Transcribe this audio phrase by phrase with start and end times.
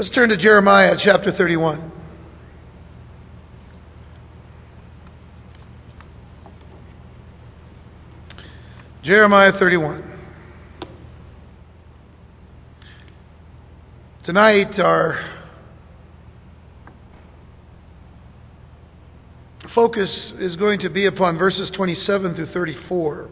[0.00, 1.92] Let's turn to Jeremiah chapter 31.
[9.04, 10.02] Jeremiah 31.
[14.24, 15.42] Tonight, our
[19.74, 20.08] focus
[20.38, 23.28] is going to be upon verses 27 through 34.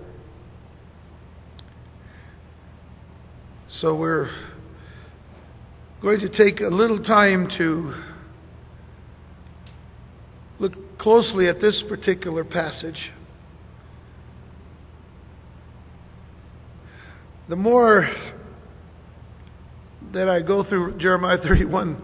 [3.80, 4.28] So we're
[6.00, 7.92] going to take a little time to
[10.60, 13.10] look closely at this particular passage.
[17.48, 18.08] The more
[20.12, 22.00] that I go through Jeremiah 31,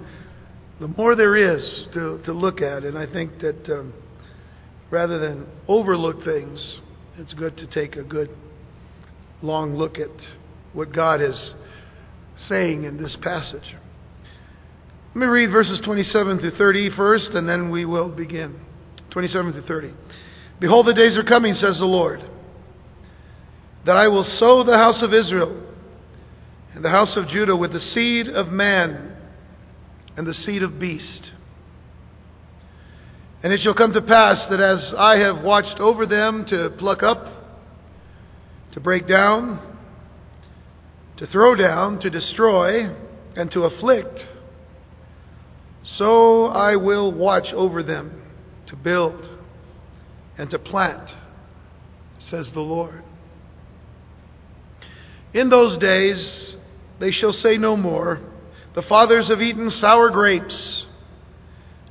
[0.81, 2.83] the more there is to, to look at.
[2.83, 3.95] And I think that um,
[4.91, 6.79] rather than overlook things,
[7.17, 8.31] it's good to take a good
[9.41, 10.11] long look at
[10.73, 11.53] what God is
[12.49, 13.77] saying in this passage.
[15.15, 18.59] Let me read verses 27 through 30 first, and then we will begin.
[19.11, 19.93] 27 through 30.
[20.59, 22.21] Behold, the days are coming, says the Lord,
[23.87, 25.63] that I will sow the house of Israel
[26.75, 29.17] and the house of Judah with the seed of man
[30.17, 31.31] and the seed of beast.
[33.45, 37.05] And it shall come to pass that as I have watched over them to pluck
[37.05, 37.25] up,
[38.73, 39.77] to break down,
[41.19, 42.93] to throw down, to destroy,
[43.37, 44.19] and to afflict,
[45.85, 48.23] so I will watch over them
[48.69, 49.29] to build
[50.39, 51.11] and to plant,
[52.19, 53.03] says the Lord.
[55.35, 56.57] In those days
[57.01, 58.21] they shall say no more,
[58.75, 60.85] The fathers have eaten sour grapes,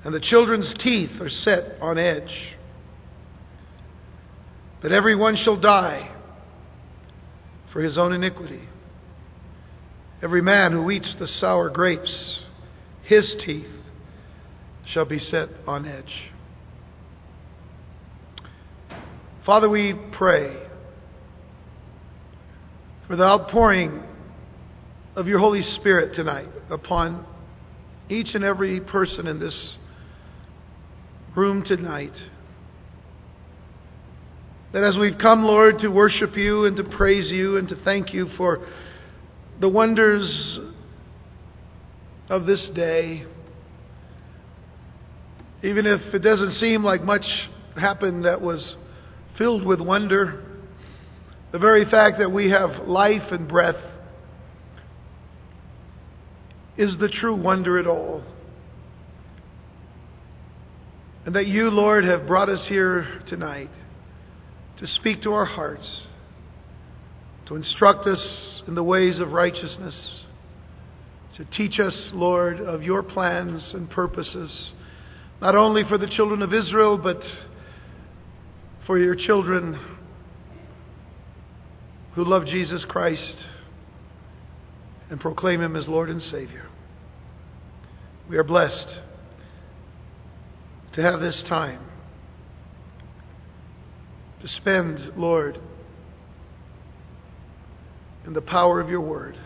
[0.04, 2.56] and the children's teeth are set on edge.
[4.82, 6.14] But every one shall die
[7.72, 8.68] for his own iniquity.
[10.22, 12.42] Every man who eats the sour grapes,
[13.04, 13.83] his teeth
[14.92, 16.32] shall be set on edge.
[19.46, 20.56] Father, we pray
[23.08, 24.02] for the outpouring
[25.16, 27.26] of your Holy Spirit tonight upon
[28.10, 29.78] each and every person in this
[31.36, 32.14] room tonight.
[34.72, 38.14] That as we've come, Lord, to worship you and to praise you and to thank
[38.14, 38.66] you for
[39.60, 40.60] the wonders
[42.30, 43.26] of this day,
[45.64, 47.26] even if it doesn't seem like much
[47.80, 48.76] happened that was
[49.38, 50.44] filled with wonder,
[51.54, 53.78] the very fact that we have life and breath
[56.78, 58.24] is the true wonder at all.
[61.26, 63.70] And that you, Lord, have brought us here tonight
[64.80, 65.88] to speak to our hearts,
[67.48, 70.24] to instruct us in the ways of righteousness,
[71.38, 74.74] to teach us, Lord, of your plans and purposes,
[75.44, 77.20] not only for the children of Israel, but
[78.88, 79.78] for your children
[82.16, 83.36] who love Jesus Christ
[85.10, 86.70] and proclaim Him as Lord and Savior.
[88.30, 88.88] We are blessed
[90.94, 91.82] to have this time
[94.42, 95.60] to spend, Lord,
[98.26, 99.38] in the power of your word.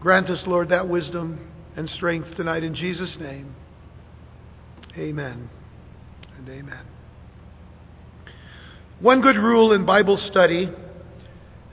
[0.00, 1.38] Grant us, Lord, that wisdom
[1.76, 3.54] and strength tonight in Jesus' name.
[4.96, 5.48] Amen
[6.36, 6.84] and amen.
[8.98, 10.68] One good rule in Bible study,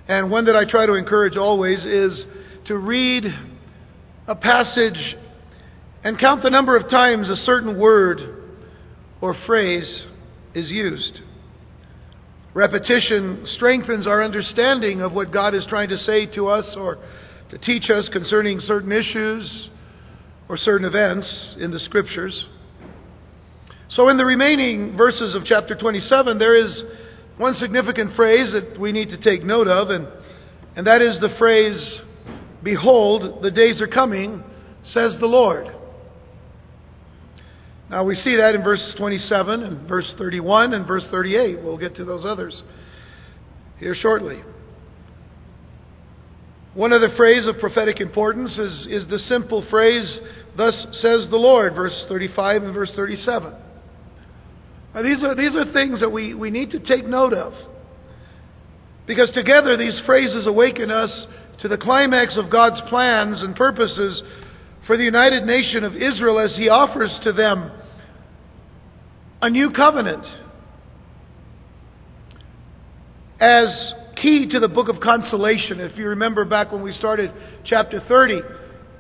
[0.08, 2.24] and one that I try to encourage always, is
[2.68, 3.26] to read
[4.28, 5.16] a passage
[6.04, 8.20] and count the number of times a certain word
[9.20, 10.04] or phrase
[10.54, 11.20] is used.
[12.54, 17.00] Repetition strengthens our understanding of what God is trying to say to us or
[17.50, 19.70] to teach us concerning certain issues
[20.48, 21.28] or certain events
[21.60, 22.46] in the Scriptures.
[23.98, 26.84] So, in the remaining verses of chapter 27, there is
[27.38, 30.08] one significant phrase that we need to take note of, and,
[30.76, 31.98] and that is the phrase,
[32.62, 34.44] Behold, the days are coming,
[34.84, 35.66] says the Lord.
[37.90, 41.64] Now we see that in verse 27 and verse 31 and verse 38.
[41.64, 42.62] We'll get to those others
[43.80, 44.44] here shortly.
[46.76, 50.20] One other phrase of prophetic importance is, is the simple phrase,
[50.56, 53.64] Thus says the Lord, verse 35 and verse 37.
[54.98, 57.54] Now these are, these are things that we, we need to take note of.
[59.06, 61.12] Because together these phrases awaken us
[61.62, 64.24] to the climax of God's plans and purposes
[64.88, 67.70] for the united nation of Israel as He offers to them
[69.40, 70.26] a new covenant
[73.40, 75.80] as key to the book of consolation.
[75.80, 77.32] If you remember back when we started
[77.66, 78.42] chapter 30,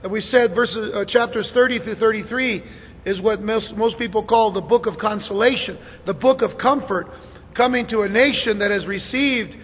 [0.04, 2.64] and we said verses, uh, chapters 30 through 33
[3.08, 7.08] is what most, most people call the book of consolation, the book of comfort,
[7.56, 9.56] coming to a nation that has received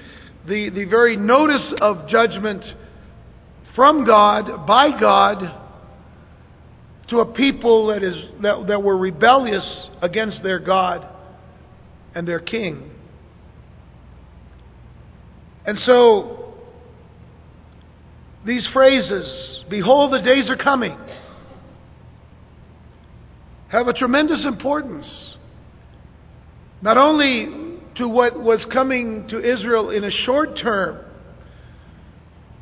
[0.48, 2.64] the, the very notice of judgment
[3.76, 5.60] from God, by God,
[7.10, 11.06] to a people that, is, that, that were rebellious against their God
[12.16, 12.92] and their king.
[15.66, 16.54] And so,
[18.46, 20.98] these phrases, behold, the days are coming,
[23.74, 25.36] have a tremendous importance.
[26.84, 31.04] Not only to what was coming to Israel in a short term,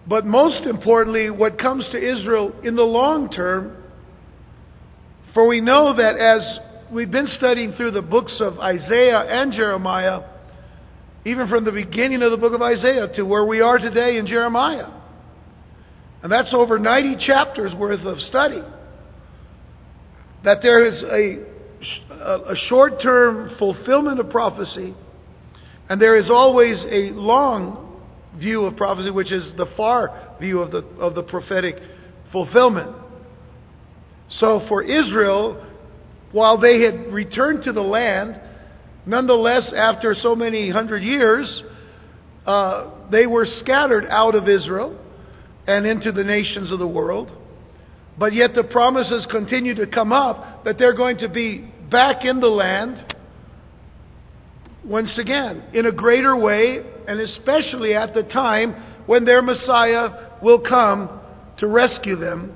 [0.08, 3.84] but most importantly, what comes to Israel in the long term.
[5.34, 6.60] For we know that as
[6.92, 10.22] we've been studying through the books of Isaiah and Jeremiah,
[11.26, 14.28] even from the beginning of the book of Isaiah to where we are today in
[14.28, 14.90] Jeremiah.
[16.24, 18.62] And that's over 90 chapters worth of study.
[20.44, 24.96] That there is a, a short term fulfillment of prophecy,
[25.90, 28.00] and there is always a long
[28.38, 31.76] view of prophecy, which is the far view of the, of the prophetic
[32.32, 32.96] fulfillment.
[34.40, 35.66] So for Israel,
[36.32, 38.40] while they had returned to the land,
[39.06, 41.64] nonetheless, after so many hundred years,
[42.46, 44.98] uh, they were scattered out of Israel
[45.68, 47.32] and into the nations of the world.
[48.22, 52.40] But yet the promises continue to come up that they're going to be back in
[52.40, 53.16] the land
[54.86, 58.76] once again in a greater way, and especially at the time
[59.08, 61.20] when their Messiah will come
[61.58, 62.54] to rescue them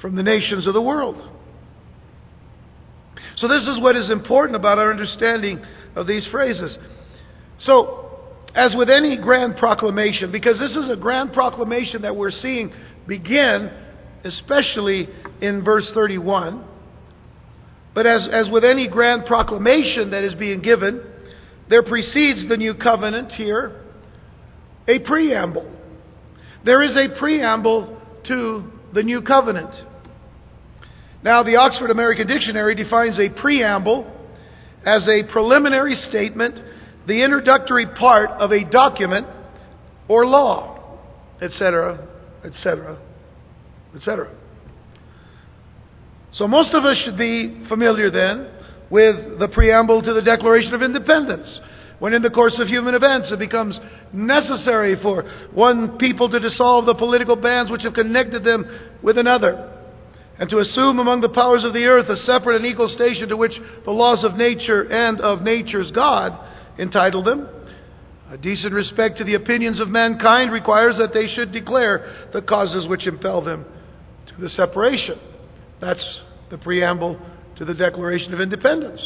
[0.00, 1.16] from the nations of the world.
[3.38, 5.60] So, this is what is important about our understanding
[5.96, 6.78] of these phrases.
[7.58, 8.20] So,
[8.54, 12.72] as with any grand proclamation, because this is a grand proclamation that we're seeing
[13.08, 13.68] begin,
[14.24, 15.08] especially
[15.40, 16.64] in verse 31,
[17.94, 21.02] but as, as with any grand proclamation that is being given,
[21.68, 23.78] there precedes the new covenant here
[24.88, 25.70] a preamble.
[26.64, 29.70] There is a preamble to the new covenant.
[31.22, 34.10] Now, the Oxford American Dictionary defines a preamble
[34.84, 36.58] as a preliminary statement,
[37.06, 39.26] the introductory part of a document
[40.08, 40.98] or law,
[41.40, 42.08] etc.,
[42.44, 42.98] etc.,
[43.94, 44.30] etc.
[46.34, 48.48] So, most of us should be familiar then
[48.90, 51.60] with the preamble to the Declaration of Independence.
[51.98, 53.78] When in the course of human events it becomes
[54.12, 55.22] necessary for
[55.52, 58.64] one people to dissolve the political bands which have connected them
[59.02, 59.70] with another
[60.38, 63.36] and to assume among the powers of the earth a separate and equal station to
[63.36, 63.52] which
[63.84, 66.32] the laws of nature and of nature's God
[66.78, 67.48] entitle them.
[68.30, 72.88] A decent respect to the opinions of mankind requires that they should declare the causes
[72.88, 73.64] which impel them
[74.26, 75.18] to the separation.
[75.80, 76.20] That's
[76.50, 77.20] the preamble
[77.56, 79.00] to the Declaration of Independence.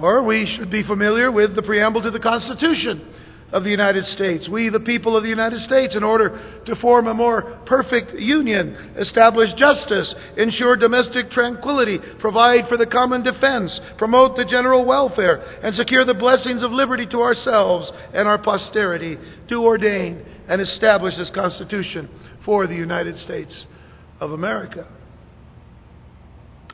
[0.00, 3.13] Or we should be familiar with the preamble to the Constitution
[3.54, 4.48] of the United States.
[4.48, 8.94] We, the people of the United States, in order to form a more perfect union,
[8.98, 15.74] establish justice, ensure domestic tranquility, provide for the common defense, promote the general welfare, and
[15.76, 19.16] secure the blessings of liberty to ourselves and our posterity,
[19.48, 22.08] do ordain and establish this Constitution
[22.44, 23.66] for the United States
[24.18, 24.84] of America.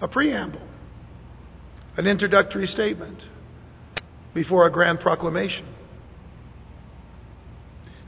[0.00, 0.66] A preamble,
[1.98, 3.18] an introductory statement
[4.32, 5.66] before a grand proclamation.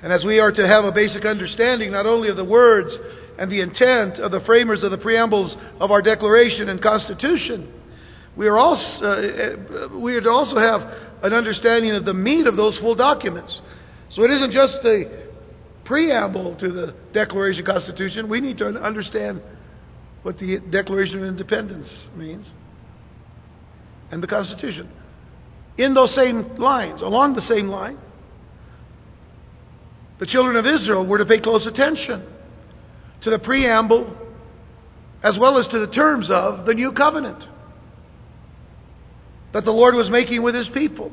[0.03, 2.91] And as we are to have a basic understanding not only of the words
[3.39, 7.73] and the intent of the framers of the preambles of our Declaration and Constitution,
[8.37, 10.81] we are also, uh, we are to also have
[11.23, 13.57] an understanding of the meat of those full documents.
[14.15, 15.29] So it isn't just a
[15.85, 18.29] preamble to the Declaration Constitution.
[18.29, 19.41] We need to understand
[20.23, 22.47] what the Declaration of Independence means
[24.11, 24.89] and the Constitution.
[25.79, 27.99] In those same lines, along the same line,
[30.23, 32.25] the children of Israel were to pay close attention
[33.23, 34.17] to the preamble
[35.21, 37.43] as well as to the terms of the new covenant
[39.53, 41.11] that the Lord was making with his people.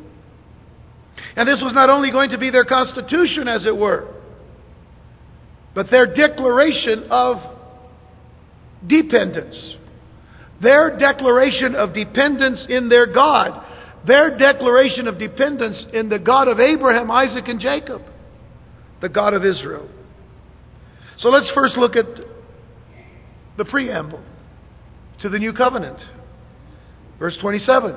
[1.36, 4.14] And this was not only going to be their constitution, as it were,
[5.74, 7.38] but their declaration of
[8.86, 9.60] dependence.
[10.62, 13.66] Their declaration of dependence in their God.
[14.06, 18.04] Their declaration of dependence in the God of Abraham, Isaac, and Jacob
[19.02, 19.90] the God of Israel.
[21.20, 22.06] So let's first look at
[23.58, 24.24] the preamble
[25.22, 26.00] to the new covenant.
[27.20, 27.96] Verse 27.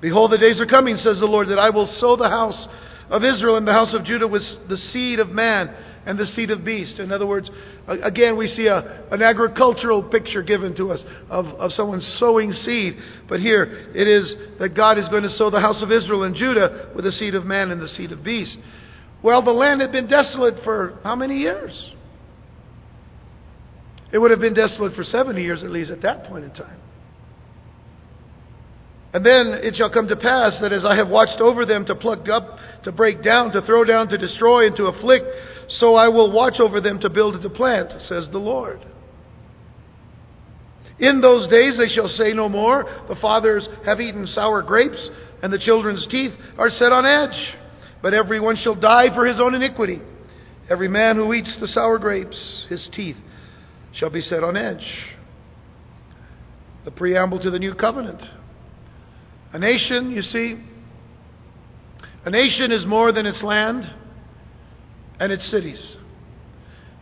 [0.00, 2.66] Behold, the days are coming, says the Lord, that I will sow the house
[3.10, 5.74] of Israel and the house of Judah with the seed of man,
[6.08, 6.98] and the seed of beast.
[6.98, 7.50] In other words,
[7.86, 12.96] again, we see a, an agricultural picture given to us of, of someone sowing seed.
[13.28, 16.34] But here it is that God is going to sow the house of Israel and
[16.34, 18.56] Judah with the seed of man and the seed of beast.
[19.22, 21.92] Well, the land had been desolate for how many years?
[24.12, 26.80] It would have been desolate for 70 years at least at that point in time.
[29.12, 31.94] And then it shall come to pass that as I have watched over them to
[31.94, 35.26] pluck up, to break down, to throw down, to destroy, and to afflict,
[35.78, 38.84] so I will watch over them to build and to plant, says the Lord.
[40.98, 45.08] In those days they shall say no more, The fathers have eaten sour grapes,
[45.42, 47.56] and the children's teeth are set on edge.
[48.02, 50.00] But every one shall die for his own iniquity.
[50.70, 52.36] Every man who eats the sour grapes,
[52.68, 53.16] his teeth
[53.94, 54.84] shall be set on edge.
[56.84, 58.20] The preamble to the new covenant.
[59.52, 60.62] A nation, you see,
[62.24, 63.84] a nation is more than its land
[65.18, 65.80] and its cities.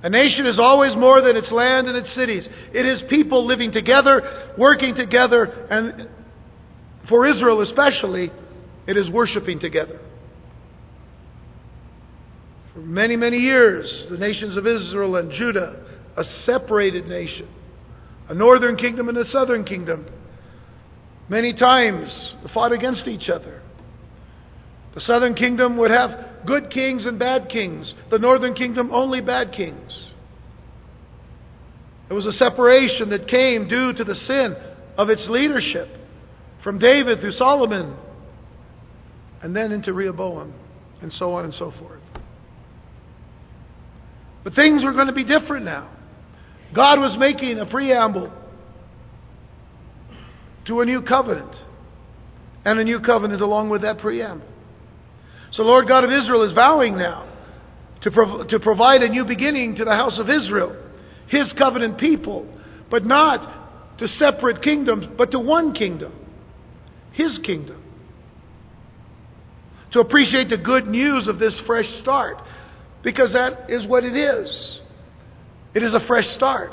[0.03, 2.47] A nation is always more than its land and its cities.
[2.73, 6.09] It is people living together, working together, and
[7.09, 8.31] for Israel especially,
[8.87, 9.99] it is worshiping together.
[12.77, 15.83] For many, many years, the nations of Israel and Judah,
[16.17, 17.49] a separated nation,
[18.29, 20.07] a northern kingdom and a southern kingdom,
[21.29, 22.09] Many times
[22.55, 23.61] fought against each other.
[24.95, 29.53] The southern kingdom would have good kings and bad kings, the northern kingdom only bad
[29.53, 29.93] kings.
[32.09, 34.57] There was a separation that came due to the sin
[34.97, 35.89] of its leadership
[36.63, 37.97] from David through Solomon
[39.43, 40.55] and then into Rehoboam
[41.03, 42.01] and so on and so forth.
[44.47, 45.91] But things were going to be different now.
[46.73, 48.33] God was making a preamble
[50.69, 51.51] to a new covenant.
[52.65, 54.47] And a new covenant along with that preamble.
[55.51, 57.29] So, Lord God of Israel is vowing now
[58.03, 60.77] to, prov- to provide a new beginning to the house of Israel,
[61.27, 62.47] his covenant people,
[62.89, 66.13] but not to separate kingdoms, but to one kingdom,
[67.11, 67.83] his kingdom.
[69.91, 72.37] To appreciate the good news of this fresh start,
[73.07, 74.81] because that is what it is.
[75.75, 76.73] It is a fresh start.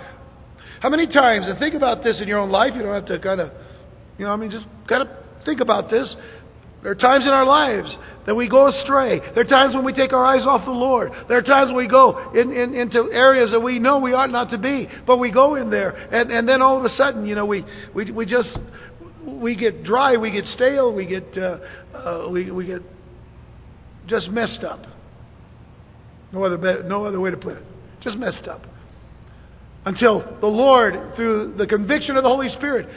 [0.81, 3.19] How many times, and think about this in your own life, you don't have to
[3.19, 3.51] kind of
[4.17, 5.09] you know, I mean, just kind of
[5.45, 6.13] think about this.
[6.81, 9.19] There are times in our lives that we go astray.
[9.35, 11.11] There are times when we take our eyes off the Lord.
[11.27, 14.31] There are times when we go in, in, into areas that we know we ought
[14.31, 17.27] not to be, but we go in there, and, and then all of a sudden,
[17.27, 17.63] you know, we,
[17.93, 18.49] we, we just
[19.23, 21.57] we get dry, we get stale, we get uh,
[21.95, 22.81] uh, we, we get
[24.07, 24.92] just messed up.
[26.33, 27.63] No other no other way to put it.
[28.01, 28.65] Just messed up
[29.85, 32.87] until the Lord, through the conviction of the Holy Spirit,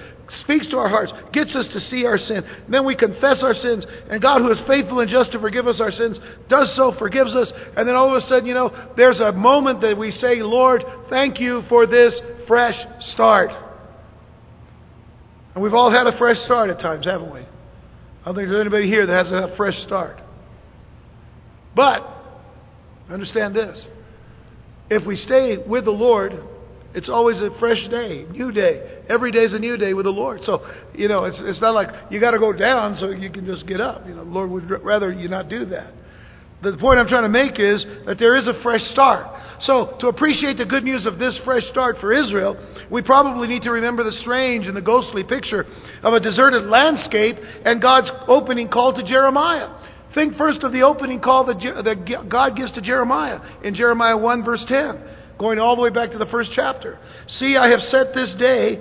[0.42, 2.44] speaks to our hearts, gets us to see our sin.
[2.68, 5.80] Then we confess our sins, and God, who is faithful and just to forgive us
[5.80, 9.20] our sins, does so, forgives us, and then all of a sudden, you know, there's
[9.20, 12.14] a moment that we say, Lord, thank you for this
[12.46, 12.76] fresh
[13.14, 13.50] start.
[15.54, 17.40] And we've all had a fresh start at times, haven't we?
[17.40, 17.46] I
[18.26, 20.20] don't think there's anybody here that hasn't had a fresh start.
[21.74, 22.15] But,
[23.10, 23.80] understand this.
[24.88, 26.32] If we stay with the Lord,
[26.94, 29.02] it's always a fresh day, new day.
[29.08, 30.40] Every day is a new day with the Lord.
[30.46, 33.44] So, you know, it's, it's not like you got to go down so you can
[33.44, 34.06] just get up.
[34.06, 35.92] You know, the Lord would rather you not do that.
[36.62, 39.26] The point I'm trying to make is that there is a fresh start.
[39.66, 42.56] So, to appreciate the good news of this fresh start for Israel,
[42.90, 45.66] we probably need to remember the strange and the ghostly picture
[46.02, 49.68] of a deserted landscape and God's opening call to Jeremiah.
[50.16, 54.44] Think first of the opening call that, that God gives to Jeremiah in Jeremiah 1,
[54.44, 54.98] verse 10
[55.38, 56.98] going all the way back to the first chapter.
[57.38, 58.80] See, I have set this day,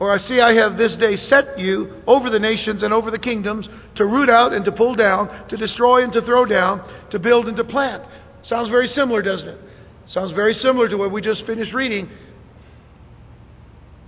[0.00, 3.18] or I see I have this day set you over the nations and over the
[3.18, 7.18] kingdoms to root out and to pull down, to destroy and to throw down, to
[7.18, 8.02] build and to plant.
[8.44, 9.60] Sounds very similar, doesn't it?
[10.08, 12.08] Sounds very similar to what we just finished reading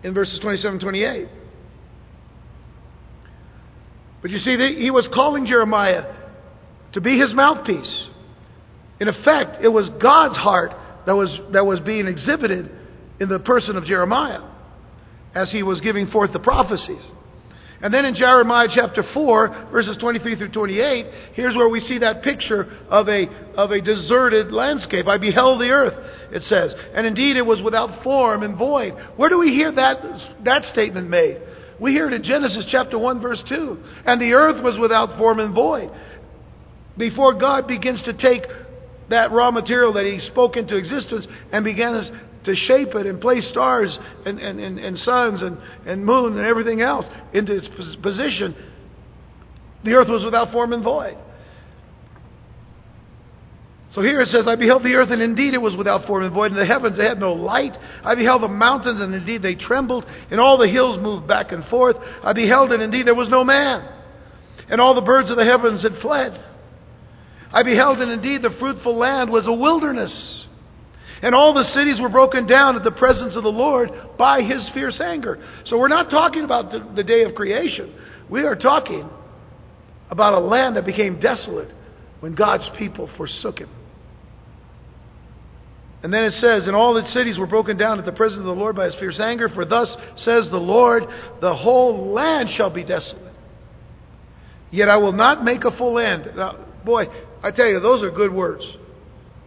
[0.03, 1.29] in verses 27 28.
[4.25, 6.15] But you see, he was calling Jeremiah
[6.95, 8.07] to be his mouthpiece.
[8.99, 10.73] In effect, it was God's heart
[11.05, 12.71] that was, that was being exhibited
[13.21, 14.41] in the person of Jeremiah
[15.35, 17.03] as he was giving forth the prophecies.
[17.83, 22.23] And then in Jeremiah chapter 4, verses 23 through 28, here's where we see that
[22.23, 23.27] picture of a,
[23.59, 25.07] of a deserted landscape.
[25.07, 28.95] I beheld the earth, it says, and indeed it was without form and void.
[29.17, 29.99] Where do we hear that,
[30.45, 31.43] that statement made?
[31.81, 33.79] We hear it in Genesis chapter 1, verse 2.
[34.07, 35.91] And the earth was without form and void.
[36.97, 38.43] Before God begins to take
[39.11, 42.11] that raw material that he spoke into existence and begins
[42.45, 46.47] to shape it and place stars and, and, and, and suns and, and moon and
[46.47, 47.67] everything else into its
[48.03, 48.55] position,
[49.83, 51.17] the earth was without form and void.
[53.95, 56.35] So here it says, I beheld the earth, and indeed it was without form and
[56.35, 57.73] void, and the heavens they had no light.
[58.03, 61.65] I beheld the mountains, and indeed they trembled, and all the hills moved back and
[61.67, 61.97] forth.
[62.23, 63.89] I beheld, and indeed there was no man,
[64.69, 66.43] and all the birds of the heavens had fled.
[67.53, 70.13] I beheld, and indeed the fruitful land was a wilderness.
[71.23, 74.69] And all the cities were broken down at the presence of the Lord by his
[74.75, 75.39] fierce anger.
[75.67, 77.95] So we're not talking about the, day of creation.
[78.29, 79.09] We are talking
[80.11, 81.71] about a land that became desolate
[82.19, 83.71] when God's people forsook him.
[86.05, 88.45] And then it says, And all its cities were broken down at the presence of
[88.45, 91.05] the Lord by his fierce anger, for thus says the Lord,
[91.41, 93.33] the whole land shall be desolate.
[94.71, 96.31] Yet I will not make a full end.
[96.37, 97.07] Now, boy,
[97.43, 98.63] I tell you, those are good words.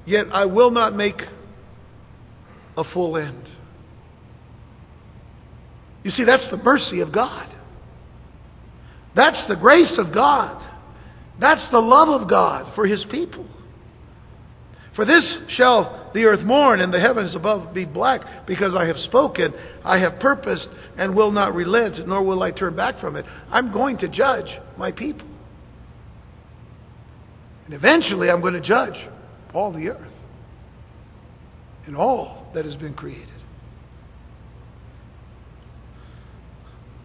[0.08, 1.22] Yet I will not make
[2.76, 3.48] a full end.
[6.04, 7.54] You see, that's the mercy of God.
[9.16, 10.60] That's the grace of God.
[11.40, 13.46] That's the love of God for His people.
[14.98, 18.98] For this shall the earth mourn and the heavens above be black, because I have
[19.06, 19.54] spoken,
[19.86, 23.24] I have purposed, and will not relent, nor will I turn back from it.
[23.52, 25.28] I'm going to judge my people.
[27.66, 28.96] And eventually I'm going to judge
[29.54, 30.12] all the earth
[31.86, 33.30] and all that has been created.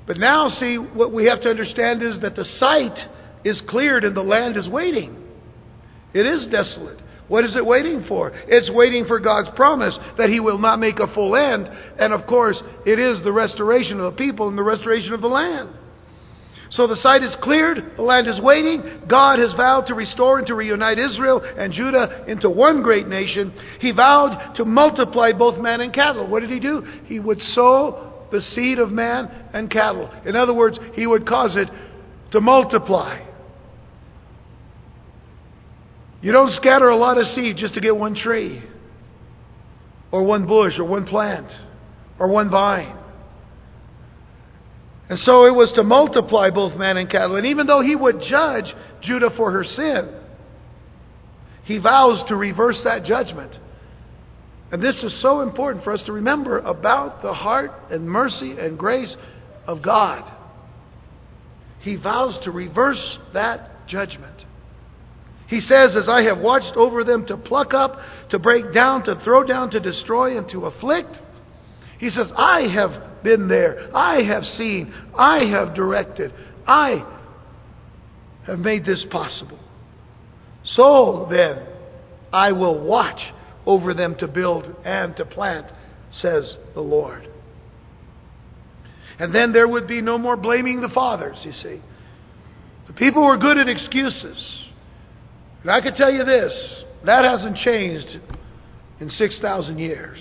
[0.06, 2.98] But now, see, what we have to understand is that the site
[3.44, 5.14] is cleared and the land is waiting.
[6.14, 7.01] It is desolate.
[7.32, 8.30] What is it waiting for?
[8.46, 11.66] It's waiting for God's promise that He will not make a full end.
[11.98, 15.28] And of course, it is the restoration of the people and the restoration of the
[15.28, 15.70] land.
[16.72, 18.82] So the site is cleared, the land is waiting.
[19.08, 23.50] God has vowed to restore and to reunite Israel and Judah into one great nation.
[23.80, 26.28] He vowed to multiply both man and cattle.
[26.28, 26.82] What did He do?
[27.06, 30.10] He would sow the seed of man and cattle.
[30.26, 31.70] In other words, He would cause it
[32.32, 33.31] to multiply.
[36.22, 38.62] You don't scatter a lot of seed just to get one tree,
[40.10, 41.52] or one bush, or one plant,
[42.18, 42.96] or one vine.
[45.08, 47.36] And so it was to multiply both man and cattle.
[47.36, 48.64] And even though he would judge
[49.02, 50.14] Judah for her sin,
[51.64, 53.52] he vows to reverse that judgment.
[54.70, 58.78] And this is so important for us to remember about the heart and mercy and
[58.78, 59.14] grace
[59.66, 60.24] of God.
[61.80, 64.36] He vows to reverse that judgment.
[65.52, 67.98] He says, As I have watched over them to pluck up,
[68.30, 71.14] to break down, to throw down, to destroy, and to afflict,
[71.98, 73.94] he says, I have been there.
[73.94, 74.94] I have seen.
[75.14, 76.32] I have directed.
[76.66, 77.04] I
[78.46, 79.58] have made this possible.
[80.64, 81.66] So then,
[82.32, 83.20] I will watch
[83.66, 85.66] over them to build and to plant,
[86.12, 87.28] says the Lord.
[89.18, 91.82] And then there would be no more blaming the fathers, you see.
[92.86, 94.62] The people were good at excuses.
[95.62, 96.52] And I can tell you this
[97.04, 98.20] that hasn't changed
[99.00, 100.18] in 6,000 years.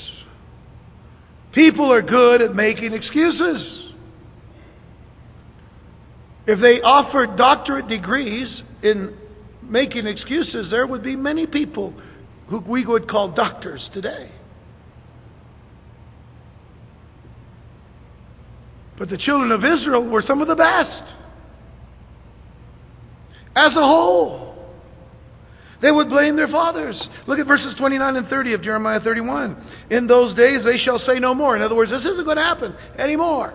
[1.54, 3.92] People are good at making excuses.
[6.48, 9.16] If they offered doctorate degrees in
[9.62, 11.94] making excuses, there would be many people
[12.48, 14.32] who we would call doctors today.
[18.98, 21.14] But the children of Israel were some of the best.
[23.56, 24.51] As a whole.
[25.82, 27.02] They would blame their fathers.
[27.28, 29.88] Look at verses 29 and 30 of Jeremiah 31.
[29.90, 31.56] In those days they shall say no more.
[31.56, 33.54] In other words, this isn't going to happen anymore.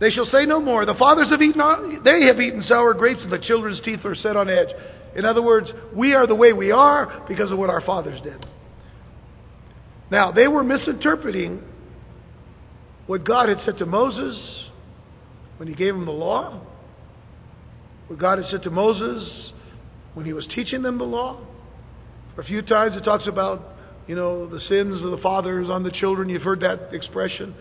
[0.00, 0.86] They shall say no more.
[0.86, 4.34] The fathers have eaten, they have eaten sour grapes, and the children's teeth are set
[4.34, 4.68] on edge.
[5.14, 8.46] In other words, we are the way we are because of what our fathers did.
[10.10, 11.62] Now, they were misinterpreting
[13.06, 14.68] what God had said to Moses
[15.58, 16.62] when he gave him the law.
[18.06, 19.52] What God had said to Moses
[20.14, 21.40] when he was teaching them the law.
[22.38, 23.62] A few times it talks about,
[24.06, 26.28] you know, the sins of the fathers on the children.
[26.28, 27.54] You've heard that expression.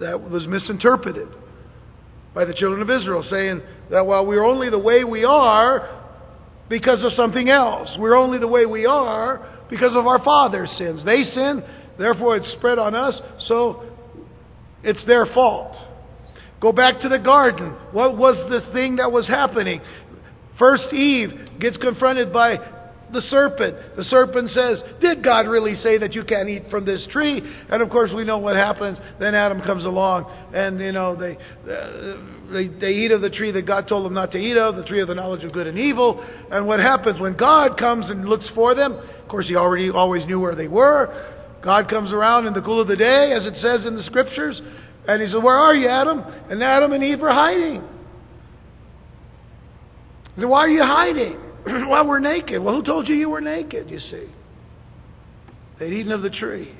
[0.00, 1.28] That was misinterpreted
[2.34, 6.02] by the children of Israel, saying that while we're only the way we are
[6.68, 11.02] because of something else, we're only the way we are because of our father's sins.
[11.04, 11.62] They sin,
[11.98, 13.84] therefore it's spread on us, so
[14.82, 15.76] it's their fault.
[16.60, 17.70] Go back to the garden.
[17.92, 19.80] What was the thing that was happening?
[20.58, 22.58] First, Eve gets confronted by
[23.12, 23.96] the serpent.
[23.96, 27.40] The serpent says, Did God really say that you can't eat from this tree?
[27.68, 28.98] And of course, we know what happens.
[29.20, 33.52] Then Adam comes along, and, you know, they, uh, they, they eat of the tree
[33.52, 35.66] that God told them not to eat of, the tree of the knowledge of good
[35.66, 36.24] and evil.
[36.50, 38.92] And what happens when God comes and looks for them?
[38.92, 41.34] Of course, He already always knew where they were.
[41.62, 44.60] God comes around in the cool of the day, as it says in the scriptures,
[45.06, 46.22] and He says, Where are you, Adam?
[46.50, 47.95] And Adam and Eve are hiding.
[50.36, 51.38] Why are you hiding?
[51.88, 52.62] well, we're naked.
[52.62, 54.28] Well, who told you you were naked, you see?
[55.78, 56.74] They'd eaten of the tree.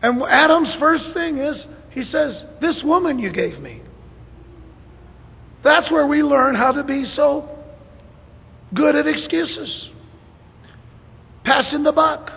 [0.00, 3.82] And Adam's first thing is, he says, This woman you gave me.
[5.62, 7.48] That's where we learn how to be so
[8.74, 9.90] good at excuses.
[11.44, 12.30] Passing the buck.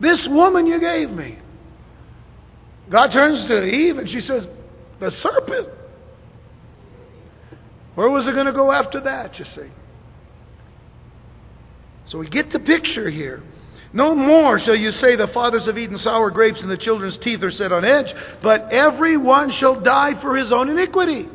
[0.00, 1.38] This woman you gave me.
[2.90, 4.44] God turns to Eve and she says,
[4.98, 5.68] The serpent.
[7.94, 9.70] Where was it going to go after that, you see?
[12.08, 13.42] So we get the picture here.
[13.92, 17.42] No more shall you say the fathers have eaten sour grapes and the children's teeth
[17.42, 18.06] are set on edge,
[18.42, 21.28] but every one shall die for his own iniquity.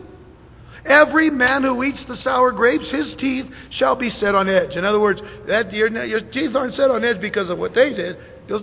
[0.85, 4.71] Every man who eats the sour grapes, his teeth shall be set on edge.
[4.71, 7.93] In other words, that your, your teeth aren't set on edge because of what they
[7.93, 8.17] did.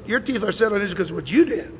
[0.06, 1.70] Your teeth are set on edge because of what you did.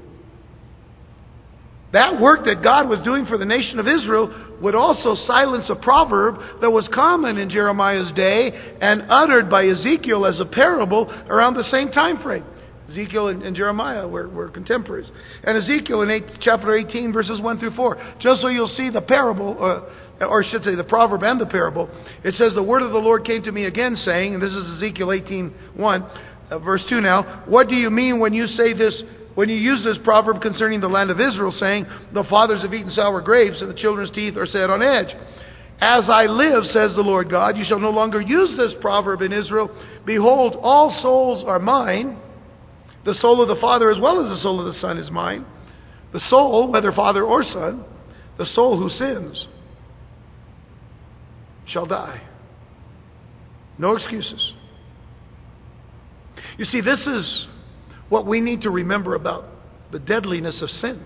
[1.94, 5.76] That work that God was doing for the nation of Israel would also silence a
[5.76, 11.54] proverb that was common in Jeremiah's day and uttered by Ezekiel as a parable around
[11.54, 12.44] the same time frame.
[12.90, 15.08] Ezekiel and, and Jeremiah were, were, contemporaries.
[15.44, 19.00] And Ezekiel in eight, chapter 18, verses 1 through 4, just so you'll see the
[19.00, 19.56] parable,
[20.20, 21.88] uh, or I should say the proverb and the parable,
[22.24, 24.78] it says, The word of the Lord came to me again, saying, and this is
[24.78, 26.02] Ezekiel 18, 1,
[26.50, 29.00] uh, verse 2 now, What do you mean when you say this
[29.34, 32.90] when you use this proverb concerning the land of Israel, saying, The fathers have eaten
[32.92, 35.14] sour grapes, and the children's teeth are set on edge.
[35.80, 39.32] As I live, says the Lord God, you shall no longer use this proverb in
[39.32, 39.70] Israel.
[40.06, 42.16] Behold, all souls are mine.
[43.04, 45.44] The soul of the Father as well as the soul of the Son is mine.
[46.14, 47.84] The soul, whether father or son,
[48.38, 49.48] the soul who sins,
[51.66, 52.22] shall die.
[53.78, 54.52] No excuses.
[56.56, 57.48] You see, this is
[58.14, 59.44] what we need to remember about
[59.90, 61.04] the deadliness of sin.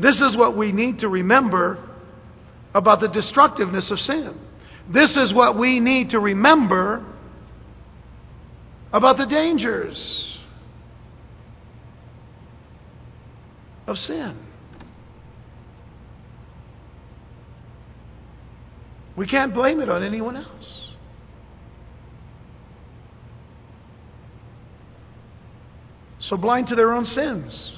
[0.00, 1.84] This is what we need to remember
[2.72, 4.38] about the destructiveness of sin.
[4.94, 7.04] This is what we need to remember
[8.92, 9.96] about the dangers
[13.88, 14.38] of sin.
[19.16, 20.79] We can't blame it on anyone else.
[26.30, 27.74] So blind to their own sins.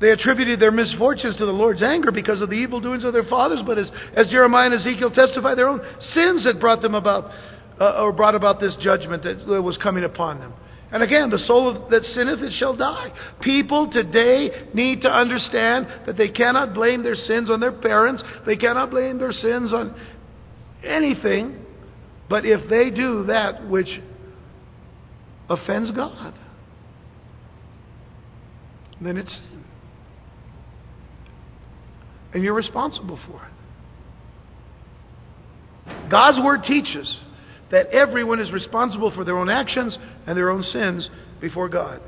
[0.00, 3.24] They attributed their misfortunes to the Lord's anger because of the evil doings of their
[3.24, 5.80] fathers, but as, as Jeremiah and Ezekiel testify, their own
[6.14, 7.30] sins had brought them about,
[7.80, 10.52] uh, or brought about this judgment that was coming upon them.
[10.92, 13.10] And again, the soul that sinneth, it shall die.
[13.40, 18.22] People today need to understand that they cannot blame their sins on their parents.
[18.46, 19.98] They cannot blame their sins on
[20.84, 21.58] anything.
[22.28, 23.88] But if they do that which
[25.50, 26.34] offends God,
[29.00, 29.40] then it's.
[32.32, 33.52] And you're responsible for it.
[36.10, 37.18] God's Word teaches
[37.70, 41.08] that everyone is responsible for their own actions and their own sins
[41.40, 42.00] before God.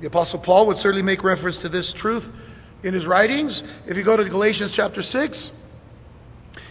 [0.00, 2.24] The Apostle Paul would certainly make reference to this truth
[2.82, 3.60] in his writings.
[3.86, 5.50] If you go to Galatians chapter 6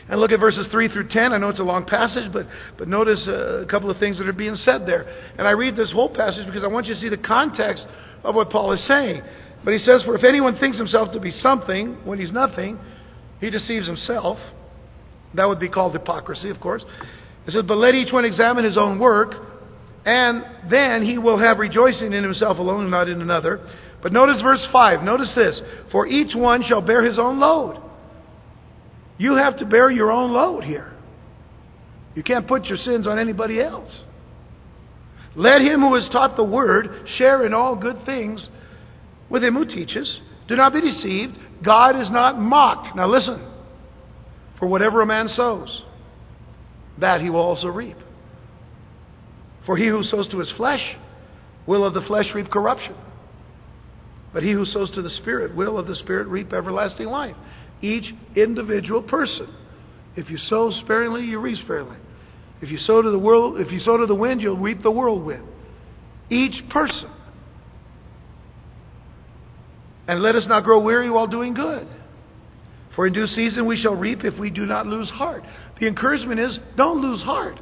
[0.09, 2.47] and look at verses 3 through 10, I know it's a long passage, but,
[2.77, 5.05] but notice a couple of things that are being said there.
[5.37, 7.85] And I read this whole passage because I want you to see the context
[8.23, 9.21] of what Paul is saying.
[9.63, 12.79] But he says, For if anyone thinks himself to be something when he's nothing,
[13.39, 14.37] he deceives himself.
[15.35, 16.83] That would be called hypocrisy, of course.
[17.45, 19.35] He says, But let each one examine his own work,
[20.05, 23.59] and then he will have rejoicing in himself alone and not in another.
[24.01, 25.03] But notice verse 5.
[25.03, 25.59] Notice this
[25.91, 27.81] For each one shall bear his own load.
[29.17, 30.93] You have to bear your own load here.
[32.15, 33.89] You can't put your sins on anybody else.
[35.39, 38.45] Let him who is taught the word share in all good things
[39.29, 40.19] with him who teaches.
[40.49, 41.37] Do not be deceived.
[41.63, 42.93] God is not mocked.
[42.93, 43.49] Now listen.
[44.59, 45.83] For whatever a man sows,
[46.99, 47.95] that he will also reap.
[49.65, 50.81] For he who sows to his flesh
[51.65, 52.95] will of the flesh reap corruption.
[54.33, 57.37] But he who sows to the Spirit will of the Spirit reap everlasting life.
[57.81, 59.47] Each individual person.
[60.17, 61.95] If you sow sparingly, you reap sparingly.
[62.61, 64.91] If you sow to the world, if you sow to the wind, you'll reap the
[64.91, 65.47] whirlwind.
[66.29, 67.09] Each person.
[70.07, 71.87] And let us not grow weary while doing good.
[72.95, 75.43] For in due season we shall reap if we do not lose heart.
[75.79, 77.59] The encouragement is don't lose heart.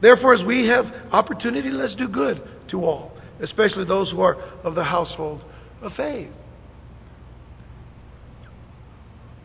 [0.00, 4.74] Therefore, as we have opportunity, let's do good to all, especially those who are of
[4.74, 5.42] the household
[5.80, 6.28] of faith.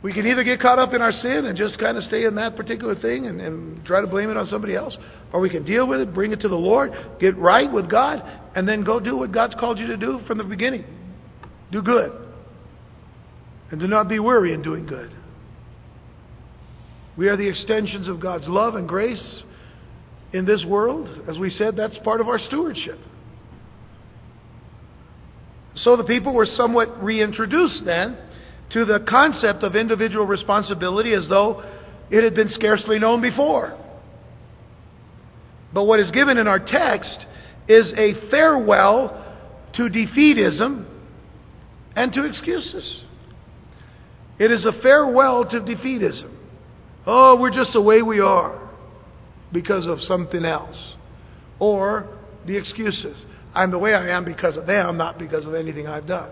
[0.03, 2.35] We can either get caught up in our sin and just kind of stay in
[2.35, 4.95] that particular thing and, and try to blame it on somebody else,
[5.31, 8.21] or we can deal with it, bring it to the Lord, get right with God,
[8.53, 10.83] and then go do what God's called you to do from the beginning.
[11.71, 12.11] Do good.
[13.71, 15.09] And do not be weary in doing good.
[17.15, 19.43] We are the extensions of God's love and grace
[20.33, 21.07] in this world.
[21.29, 22.99] As we said, that's part of our stewardship.
[25.77, 28.17] So the people were somewhat reintroduced then
[28.73, 31.63] to the concept of individual responsibility as though
[32.09, 33.77] it had been scarcely known before.
[35.73, 37.25] But what is given in our text
[37.67, 39.19] is a farewell
[39.75, 40.85] to defeatism
[41.95, 43.01] and to excuses.
[44.39, 46.35] It is a farewell to defeatism.
[47.05, 48.59] Oh, we're just the way we are
[49.51, 50.77] because of something else.
[51.59, 52.07] Or
[52.45, 53.15] the excuses.
[53.53, 56.31] I'm the way I am because of them, not because of anything I've done.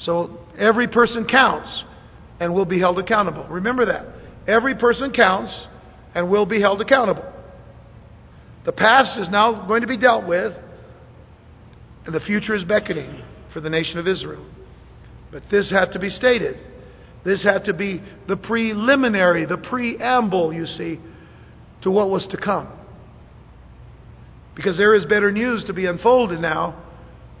[0.00, 1.68] So every person counts
[2.40, 3.46] and will be held accountable.
[3.48, 4.06] Remember that.
[4.46, 5.54] Every person counts
[6.14, 7.24] and will be held accountable.
[8.64, 10.54] The past is now going to be dealt with,
[12.06, 14.44] and the future is beckoning for the nation of Israel.
[15.30, 16.56] But this had to be stated.
[17.24, 21.00] This had to be the preliminary, the preamble, you see,
[21.82, 22.68] to what was to come.
[24.54, 26.82] Because there is better news to be unfolded now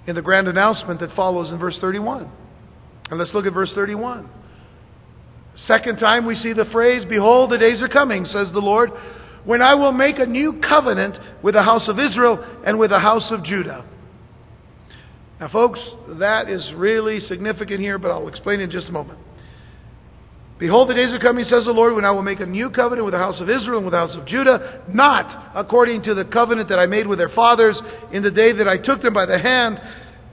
[0.06, 2.30] in the grand announcement that follows in verse 31.
[3.14, 4.28] And let's look at verse 31.
[5.68, 8.90] Second time we see the phrase, Behold, the days are coming, says the Lord,
[9.44, 12.98] when I will make a new covenant with the house of Israel and with the
[12.98, 13.84] house of Judah.
[15.38, 15.78] Now, folks,
[16.18, 19.20] that is really significant here, but I'll explain in just a moment.
[20.58, 23.04] Behold, the days are coming, says the Lord, when I will make a new covenant
[23.04, 26.24] with the house of Israel and with the house of Judah, not according to the
[26.24, 29.26] covenant that I made with their fathers in the day that I took them by
[29.26, 29.80] the hand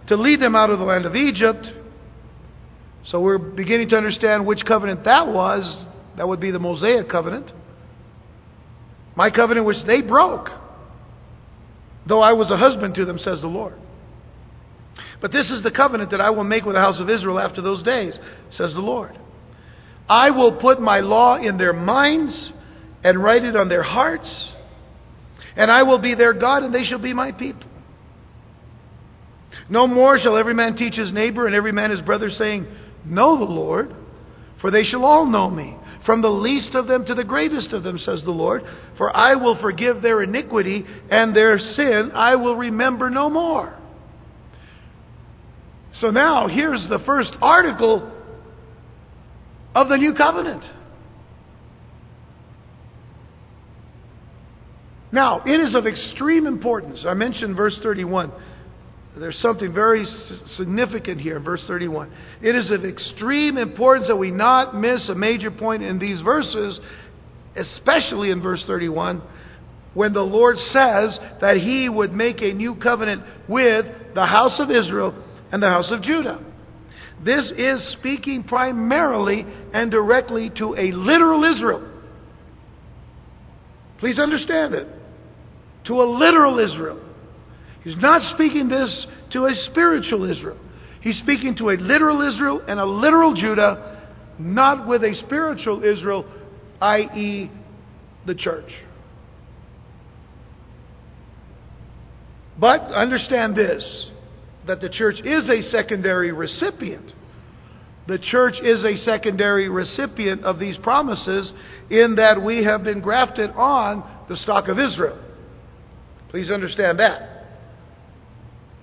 [0.07, 1.63] to lead them out of the land of Egypt.
[3.09, 5.85] So we're beginning to understand which covenant that was.
[6.17, 7.51] That would be the Mosaic covenant.
[9.15, 10.49] My covenant which they broke,
[12.07, 13.73] though I was a husband to them, says the Lord.
[15.21, 17.61] But this is the covenant that I will make with the house of Israel after
[17.61, 18.17] those days,
[18.51, 19.17] says the Lord.
[20.09, 22.51] I will put my law in their minds
[23.03, 24.29] and write it on their hearts,
[25.55, 27.69] and I will be their God, and they shall be my people.
[29.69, 32.67] No more shall every man teach his neighbor and every man his brother, saying,
[33.05, 33.95] Know the Lord,
[34.59, 37.83] for they shall all know me, from the least of them to the greatest of
[37.83, 38.63] them, says the Lord.
[38.97, 43.77] For I will forgive their iniquity, and their sin I will remember no more.
[45.99, 48.11] So now, here's the first article
[49.75, 50.63] of the new covenant.
[55.11, 57.03] Now, it is of extreme importance.
[57.05, 58.31] I mentioned verse 31.
[59.17, 60.05] There's something very
[60.55, 62.11] significant here in verse 31.
[62.41, 66.79] It is of extreme importance that we not miss a major point in these verses,
[67.55, 69.21] especially in verse 31,
[69.93, 74.71] when the Lord says that He would make a new covenant with the house of
[74.71, 75.13] Israel
[75.51, 76.39] and the house of Judah.
[77.23, 81.87] This is speaking primarily and directly to a literal Israel.
[83.99, 84.87] Please understand it.
[85.85, 86.99] To a literal Israel.
[87.83, 90.57] He's not speaking this to a spiritual Israel.
[91.01, 94.01] He's speaking to a literal Israel and a literal Judah,
[94.37, 96.25] not with a spiritual Israel,
[96.79, 97.49] i.e.,
[98.27, 98.71] the church.
[102.59, 103.83] But understand this
[104.67, 107.13] that the church is a secondary recipient.
[108.07, 111.51] The church is a secondary recipient of these promises
[111.89, 115.17] in that we have been grafted on the stock of Israel.
[116.29, 117.40] Please understand that.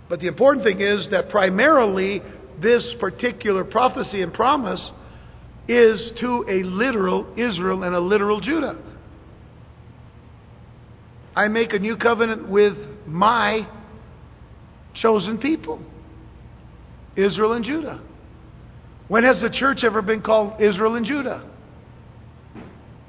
[0.08, 2.22] But the important thing is that primarily
[2.60, 4.80] this particular prophecy and promise
[5.68, 8.78] is to a literal Israel and a literal Judah.
[11.36, 12.74] I make a new covenant with
[13.06, 13.68] my
[14.94, 15.80] chosen people,
[17.16, 18.00] Israel and Judah.
[19.08, 21.48] When has the church ever been called Israel and Judah?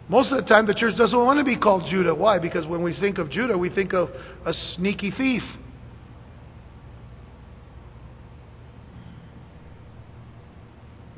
[0.07, 2.15] Most of the time, the church doesn't want to be called Judah.
[2.15, 2.39] Why?
[2.39, 4.09] Because when we think of Judah, we think of
[4.45, 5.43] a sneaky thief.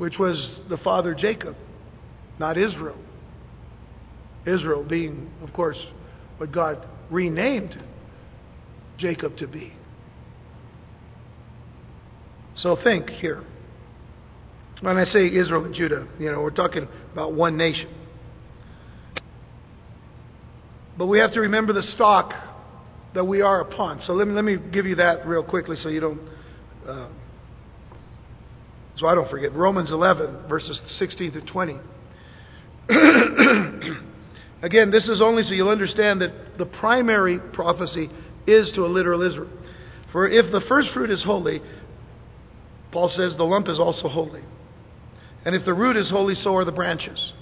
[0.01, 1.55] Which was the father Jacob,
[2.39, 2.97] not Israel.
[4.47, 5.77] Israel being, of course,
[6.37, 7.79] what God renamed
[8.97, 9.73] Jacob to be.
[12.55, 13.43] So think here.
[14.79, 17.93] When I say Israel and Judah, you know, we're talking about one nation.
[20.97, 22.33] But we have to remember the stock
[23.13, 24.01] that we are upon.
[24.07, 26.21] So let me, let me give you that real quickly so you don't,
[26.89, 27.07] uh,
[28.97, 29.53] so I don't forget.
[29.53, 31.77] Romans 11, verses 16 to 20.
[34.63, 38.09] Again, this is only so you'll understand that the primary prophecy
[38.45, 39.49] is to a literal Israel.
[40.11, 41.61] For if the first fruit is holy,
[42.91, 44.41] Paul says the lump is also holy.
[45.45, 47.33] And if the root is holy, so are the branches.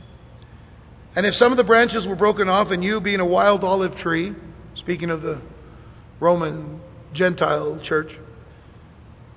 [1.16, 3.98] And if some of the branches were broken off, and you, being a wild olive
[3.98, 4.34] tree,
[4.76, 5.42] speaking of the
[6.20, 6.80] Roman
[7.14, 8.12] Gentile church,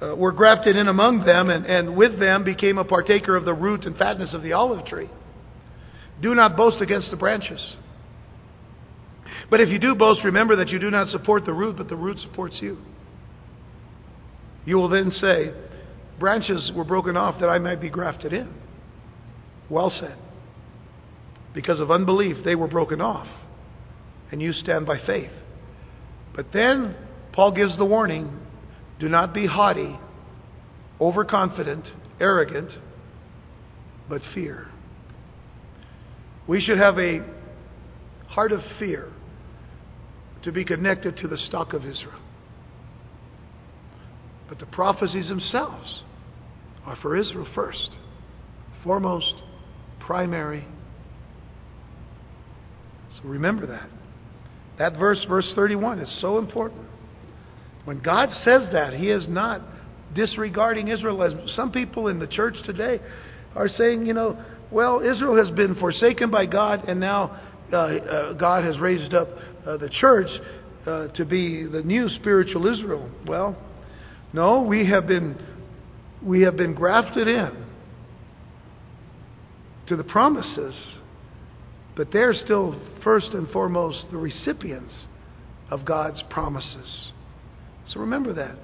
[0.02, 3.54] uh, were grafted in among them, and, and with them became a partaker of the
[3.54, 5.08] root and fatness of the olive tree,
[6.20, 7.60] do not boast against the branches.
[9.48, 11.96] But if you do boast, remember that you do not support the root, but the
[11.96, 12.78] root supports you.
[14.64, 15.52] You will then say,
[16.18, 18.52] Branches were broken off that I might be grafted in.
[19.68, 20.16] Well said.
[21.54, 23.26] Because of unbelief, they were broken off.
[24.30, 25.32] And you stand by faith.
[26.34, 26.94] But then
[27.32, 28.38] Paul gives the warning
[29.02, 29.98] do not be haughty,
[31.00, 31.84] overconfident,
[32.20, 32.70] arrogant,
[34.08, 34.68] but fear.
[36.46, 37.20] We should have a
[38.28, 39.08] heart of fear
[40.44, 42.20] to be connected to the stock of Israel.
[44.48, 46.04] But the prophecies themselves
[46.86, 47.90] are for Israel first,
[48.84, 49.34] foremost,
[49.98, 50.64] primary.
[53.16, 53.90] So remember that.
[54.78, 56.86] That verse, verse 31, is so important.
[57.84, 59.62] When God says that, He is not
[60.14, 63.00] disregarding Israel as some people in the church today
[63.54, 67.38] are saying, you know, well, Israel has been forsaken by God, and now
[67.72, 69.28] uh, uh, God has raised up
[69.66, 70.28] uh, the church
[70.86, 73.10] uh, to be the new spiritual Israel.
[73.26, 73.56] Well,
[74.32, 75.36] no, we have been
[76.22, 77.64] we have been grafted in
[79.88, 80.74] to the promises,
[81.96, 84.94] but they're still first and foremost the recipients
[85.70, 87.12] of God's promises.
[87.86, 88.56] So remember that.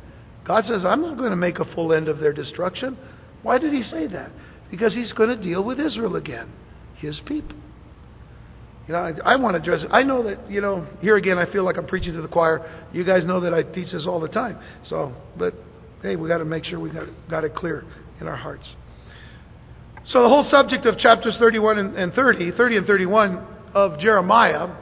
[0.46, 2.96] God says, I'm not going to make a full end of their destruction.
[3.42, 4.30] Why did he say that?
[4.70, 6.50] Because he's going to deal with Israel again,
[6.96, 7.56] his people.
[8.86, 9.90] You know, I, I want to address it.
[9.92, 12.86] I know that, you know, here again, I feel like I'm preaching to the choir.
[12.92, 14.58] You guys know that I teach this all the time.
[14.88, 15.54] So, but
[16.02, 17.84] hey, we got to make sure we got, got it clear
[18.20, 18.64] in our hearts.
[20.06, 24.74] So the whole subject of chapters 31 and, and 30, 30 and 31 of Jeremiah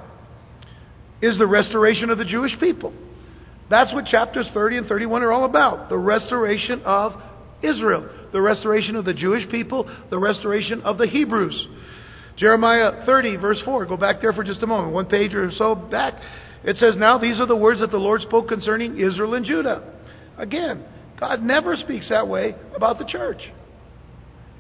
[1.20, 2.92] is the restoration of the Jewish people.
[3.68, 5.88] That's what chapters 30 and 31 are all about.
[5.88, 7.12] The restoration of
[7.62, 11.66] Israel, the restoration of the Jewish people, the restoration of the Hebrews.
[12.37, 13.87] Jeremiah 30, verse 4.
[13.87, 16.14] Go back there for just a moment, one page or so back.
[16.64, 19.94] It says, Now these are the words that the Lord spoke concerning Israel and Judah.
[20.37, 20.85] Again,
[21.18, 23.40] God never speaks that way about the church.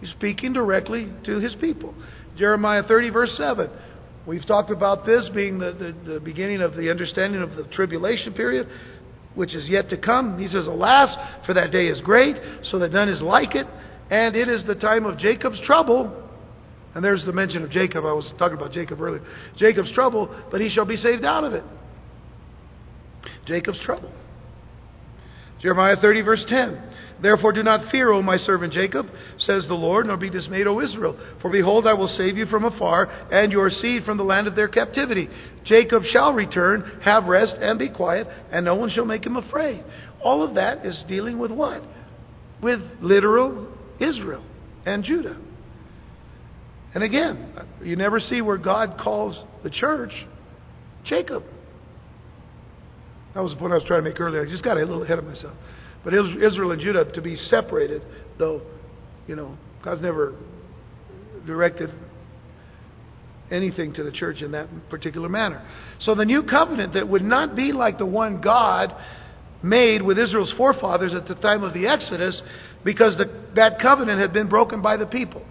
[0.00, 1.94] He's speaking directly to his people.
[2.36, 3.70] Jeremiah 30, verse 7.
[4.26, 8.32] We've talked about this being the, the, the, beginning of the understanding of the tribulation
[8.32, 8.68] period,
[9.36, 10.38] which is yet to come.
[10.38, 11.14] He says, Alas,
[11.46, 13.66] for that day is great, so that none is like it,
[14.10, 16.24] and it is the time of Jacob's trouble.
[16.94, 18.04] And there's the mention of Jacob.
[18.04, 19.22] I was talking about Jacob earlier.
[19.56, 21.62] Jacob's trouble, but he shall be saved out of it.
[23.46, 24.10] Jacob's trouble.
[25.60, 26.82] Jeremiah 30, verse 10.
[27.20, 29.06] Therefore do not fear, O my servant Jacob,
[29.38, 31.18] says the Lord, nor be dismayed, O Israel.
[31.40, 34.54] For behold, I will save you from afar, and your seed from the land of
[34.54, 35.28] their captivity.
[35.64, 39.82] Jacob shall return, have rest, and be quiet, and no one shall make him afraid.
[40.22, 41.82] All of that is dealing with what?
[42.62, 44.44] With literal Israel
[44.84, 45.38] and Judah.
[46.94, 47.52] And again,
[47.82, 50.12] you never see where God calls the church
[51.04, 51.44] Jacob.
[53.34, 54.46] That was the point I was trying to make earlier.
[54.46, 55.54] I just got a little ahead of myself.
[56.06, 58.00] But Israel and Judah to be separated,
[58.38, 58.62] though,
[59.26, 60.36] you know, God's never
[61.44, 61.90] directed
[63.50, 65.68] anything to the church in that particular manner.
[66.02, 68.94] So the new covenant that would not be like the one God
[69.64, 72.40] made with Israel's forefathers at the time of the Exodus,
[72.84, 73.24] because the,
[73.56, 75.44] that covenant had been broken by the people.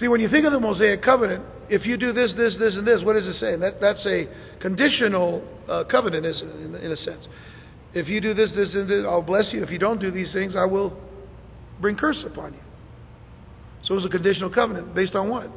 [0.00, 2.84] See, when you think of the Mosaic covenant, if you do this, this, this, and
[2.84, 3.60] this, what is it saying?
[3.60, 4.26] That, that's a
[4.60, 7.24] conditional uh, covenant, is in, in a sense.
[7.94, 9.62] If you do this, this, and this, I'll bless you.
[9.62, 10.98] If you don't do these things, I will
[11.80, 12.60] bring curse upon you.
[13.84, 15.48] So it was a conditional covenant based on what?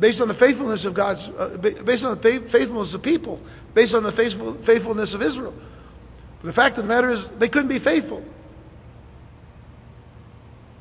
[0.00, 3.40] Based on the faithfulness of God's, uh, based on the faithfulness of people,
[3.74, 5.54] based on the faithful, faithfulness of Israel.
[6.40, 8.22] But the fact of the matter is, they couldn't be faithful.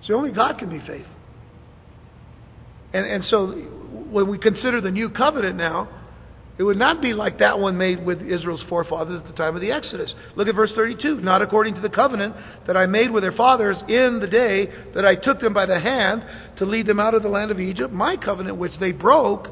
[0.03, 1.15] So only God can be faithful.
[2.93, 3.47] And, and so
[4.11, 5.89] when we consider the new covenant now,
[6.57, 9.61] it would not be like that one made with Israel's forefathers at the time of
[9.61, 10.13] the Exodus.
[10.35, 11.21] Look at verse 32.
[11.21, 12.35] Not according to the covenant
[12.65, 15.79] that I made with their fathers in the day that I took them by the
[15.79, 16.23] hand
[16.57, 19.47] to lead them out of the land of Egypt, my covenant which they broke,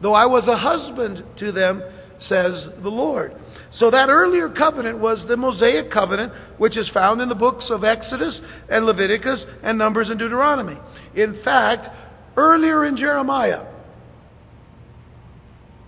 [0.00, 1.80] though I was a husband to them,
[2.18, 3.34] says the Lord.
[3.78, 7.84] So that earlier covenant was the Mosaic covenant, which is found in the books of
[7.84, 8.38] Exodus
[8.68, 10.76] and Leviticus and Numbers and Deuteronomy.
[11.14, 11.88] In fact,
[12.36, 13.66] Earlier in Jeremiah,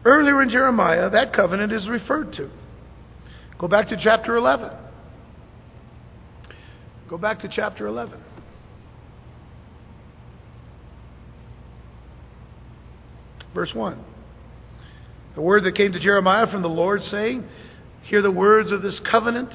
[0.04, 2.50] earlier in Jeremiah, that covenant is referred to.
[3.58, 4.70] Go back to chapter 11.
[7.08, 8.20] Go back to chapter 11.
[13.54, 14.04] Verse 1.
[15.34, 17.46] The word that came to Jeremiah from the Lord, saying,
[18.02, 19.50] Hear the words of this covenant,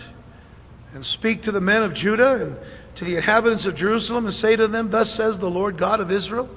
[0.94, 2.58] and speak to the men of Judah and
[2.98, 6.12] to the inhabitants of Jerusalem, and say to them, Thus says the Lord God of
[6.12, 6.50] Israel.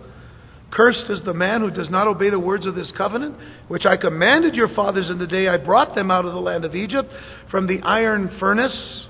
[0.73, 3.37] Cursed is the man who does not obey the words of this covenant,
[3.69, 6.65] which I commanded your fathers in the day I brought them out of the land
[6.65, 7.11] of Egypt
[7.51, 9.07] from the iron furnace,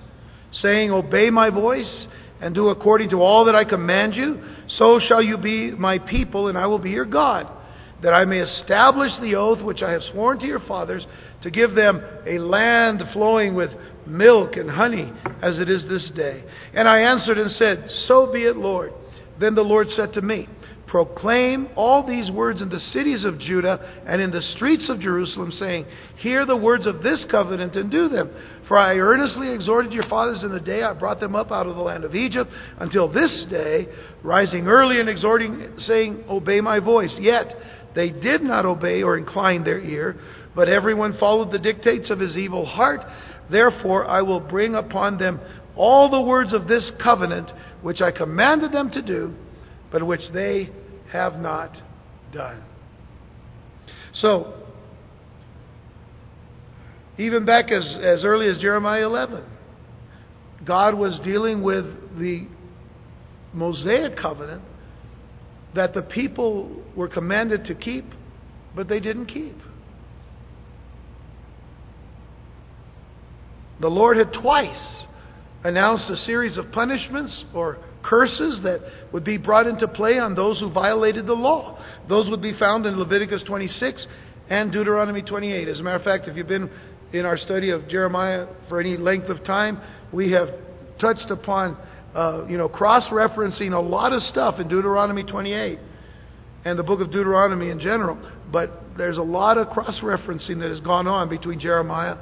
[0.52, 2.06] saying, Obey my voice
[2.40, 4.42] and do according to all that I command you.
[4.76, 7.48] So shall you be my people, and I will be your God,
[8.02, 11.06] that I may establish the oath which I have sworn to your fathers
[11.44, 13.70] to give them a land flowing with
[14.04, 16.42] milk and honey, as it is this day.
[16.74, 18.92] And I answered and said, So be it, Lord.
[19.38, 20.48] Then the Lord said to me,
[20.92, 25.50] Proclaim all these words in the cities of Judah and in the streets of Jerusalem,
[25.58, 25.86] saying,
[26.18, 28.30] Hear the words of this covenant and do them.
[28.68, 31.76] For I earnestly exhorted your fathers in the day I brought them up out of
[31.76, 33.88] the land of Egypt, until this day,
[34.22, 37.14] rising early and exhorting, saying, Obey my voice.
[37.18, 37.46] Yet
[37.94, 40.16] they did not obey or incline their ear,
[40.54, 43.00] but everyone followed the dictates of his evil heart.
[43.50, 45.40] Therefore I will bring upon them
[45.74, 49.32] all the words of this covenant which I commanded them to do,
[49.90, 50.70] but which they
[51.12, 51.76] have not
[52.32, 52.62] done.
[54.14, 54.54] So,
[57.18, 59.44] even back as, as early as Jeremiah 11,
[60.64, 61.84] God was dealing with
[62.18, 62.48] the
[63.52, 64.62] Mosaic covenant
[65.74, 68.06] that the people were commanded to keep,
[68.74, 69.56] but they didn't keep.
[73.80, 75.04] The Lord had twice
[75.64, 78.80] announced a series of punishments or curses that
[79.12, 81.78] would be brought into play on those who violated the law.
[82.08, 84.06] Those would be found in Leviticus 26
[84.50, 85.68] and Deuteronomy 28.
[85.68, 86.70] As a matter of fact, if you've been
[87.12, 89.80] in our study of Jeremiah for any length of time,
[90.12, 90.48] we have
[91.00, 91.76] touched upon,
[92.14, 95.78] uh, you know, cross-referencing a lot of stuff in Deuteronomy 28
[96.64, 98.18] and the book of Deuteronomy in general.
[98.50, 102.16] But there's a lot of cross-referencing that has gone on between Jeremiah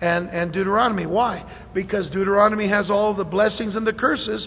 [0.00, 1.06] and, and Deuteronomy.
[1.06, 1.44] Why?
[1.74, 4.46] Because Deuteronomy has all the blessings and the curses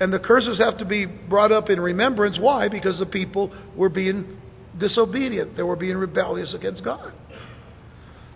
[0.00, 2.38] and the curses have to be brought up in remembrance.
[2.38, 2.68] Why?
[2.68, 4.38] Because the people were being
[4.78, 7.12] disobedient, they were being rebellious against God.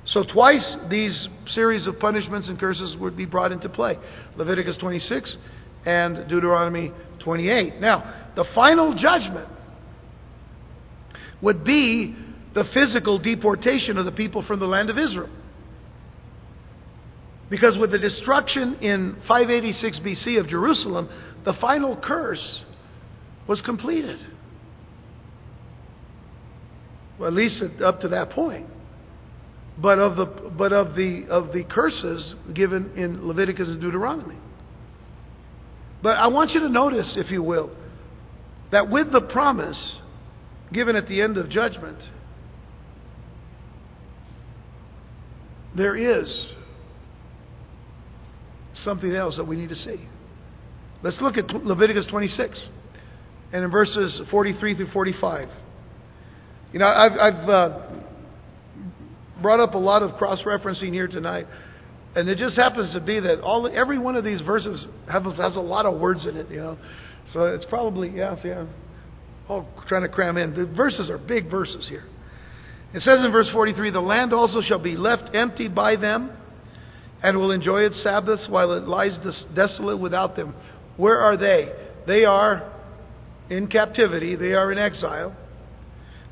[0.06, 3.96] So, twice these series of punishments and curses would be brought into play
[4.36, 5.36] Leviticus 26
[5.84, 7.80] and Deuteronomy 28.
[7.80, 9.48] Now, the final judgment
[11.42, 12.16] would be
[12.54, 15.30] the physical deportation of the people from the land of Israel.
[17.48, 21.08] Because with the destruction in 586 BC of Jerusalem,
[21.44, 22.62] the final curse
[23.48, 24.18] was completed.
[27.18, 28.66] Well, at least up to that point.
[29.78, 34.36] But of the but of the of the curses given in Leviticus and Deuteronomy.
[36.02, 37.70] But I want you to notice, if you will,
[38.72, 39.78] that with the promise
[40.72, 41.98] given at the end of judgment,
[45.76, 46.30] there is
[48.84, 50.08] something else that we need to see.
[51.02, 52.68] Let's look at Leviticus 26
[53.52, 55.48] and in verses 43 through 45.
[56.72, 57.80] You know, I've, I've uh,
[59.40, 61.46] brought up a lot of cross referencing here tonight,
[62.14, 65.56] and it just happens to be that all every one of these verses has, has
[65.56, 66.78] a lot of words in it, you know.
[67.32, 68.66] So it's probably, yeah, yeah,
[69.48, 70.54] all trying to cram in.
[70.54, 72.04] The verses are big verses here.
[72.92, 76.30] It says in verse 43 The land also shall be left empty by them,
[77.22, 79.18] and will enjoy its Sabbaths while it lies
[79.54, 80.54] desolate without them.
[81.00, 81.72] Where are they?
[82.06, 82.70] They are
[83.48, 85.34] in captivity, they are in exile.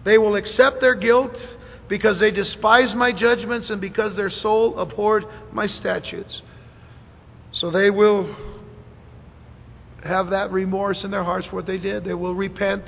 [0.05, 1.33] They will accept their guilt
[1.89, 6.43] because they despise my judgments and because their soul abhorred my statutes.
[7.55, 8.37] So they will
[10.05, 12.05] have that remorse in their hearts for what they did.
[12.05, 12.85] They will repent.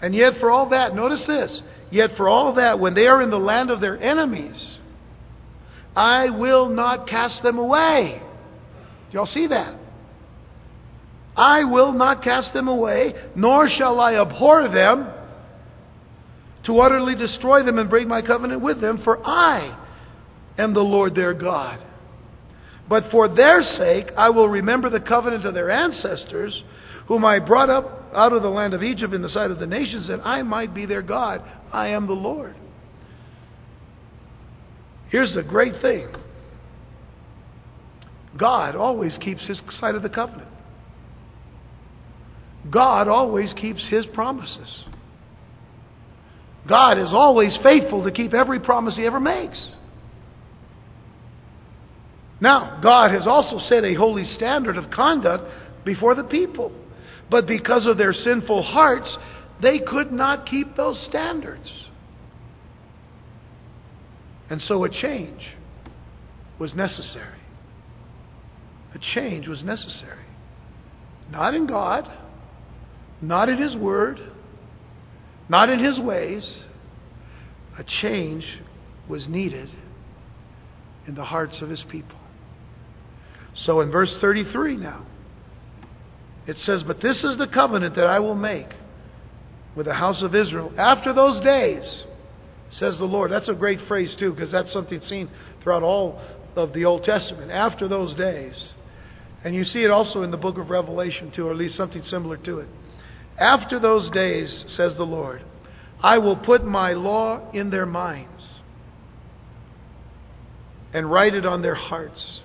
[0.00, 1.60] And yet, for all that, notice this.
[1.90, 4.78] Yet, for all that, when they are in the land of their enemies,
[5.94, 8.22] I will not cast them away.
[9.10, 9.81] Do y'all see that?
[11.36, 15.10] I will not cast them away, nor shall I abhor them
[16.66, 19.78] to utterly destroy them and break my covenant with them, for I
[20.58, 21.82] am the Lord their God.
[22.88, 26.62] But for their sake I will remember the covenant of their ancestors,
[27.08, 29.66] whom I brought up out of the land of Egypt in the sight of the
[29.66, 31.42] nations, that I might be their God.
[31.72, 32.54] I am the Lord.
[35.08, 36.08] Here's the great thing
[38.38, 40.48] God always keeps his side of the covenant.
[42.70, 44.84] God always keeps His promises.
[46.68, 49.58] God is always faithful to keep every promise He ever makes.
[52.40, 55.44] Now, God has also set a holy standard of conduct
[55.84, 56.72] before the people.
[57.30, 59.16] But because of their sinful hearts,
[59.62, 61.70] They could not keep those standards.
[64.50, 65.40] And so a change
[66.58, 67.38] was necessary.
[68.94, 70.26] A change was necessary.
[71.30, 72.10] Not in God,
[73.22, 74.20] not in His Word,
[75.48, 76.46] not in His ways.
[77.78, 78.44] A change
[79.08, 79.70] was needed
[81.06, 82.18] in the hearts of His people.
[83.64, 85.06] So in verse 33 now,
[86.46, 88.68] it says, But this is the covenant that I will make
[89.76, 91.84] with the house of Israel after those days,
[92.72, 93.30] says the Lord.
[93.30, 95.30] That's a great phrase, too, because that's something seen
[95.62, 96.20] throughout all
[96.56, 97.50] of the Old Testament.
[97.50, 98.72] After those days.
[99.44, 102.02] And you see it also in the book of Revelation, too, or at least something
[102.04, 102.68] similar to it.
[103.38, 105.42] After those days, says the Lord,
[106.02, 108.42] I will put my law in their minds
[110.92, 112.40] and write it on their hearts.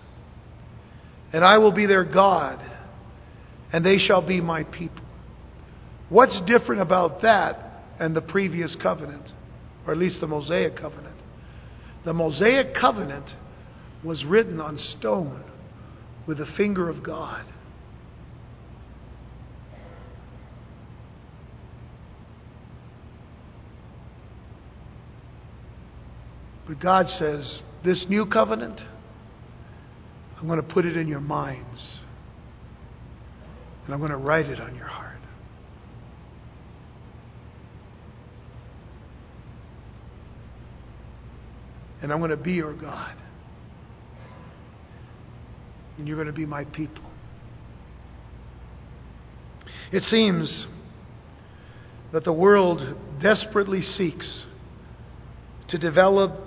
[1.33, 2.59] And I will be their God,
[3.73, 5.03] and they shall be my people.
[6.09, 9.31] What's different about that and the previous covenant,
[9.85, 11.17] or at least the Mosaic covenant?
[12.05, 13.25] The Mosaic covenant
[14.03, 15.43] was written on stone
[16.25, 17.45] with the finger of God.
[26.67, 28.79] But God says, This new covenant,
[30.39, 31.81] I'm going to put it in your minds.
[33.85, 35.13] And I'm going to write it on your heart.
[42.01, 43.15] And I'm going to be your God.
[45.97, 47.03] And you're going to be my people.
[49.91, 50.67] It seems
[52.11, 52.81] that the world
[53.21, 54.27] desperately seeks
[55.69, 56.46] to develop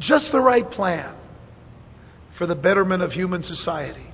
[0.00, 1.14] just the right plan
[2.38, 4.06] for the betterment of human society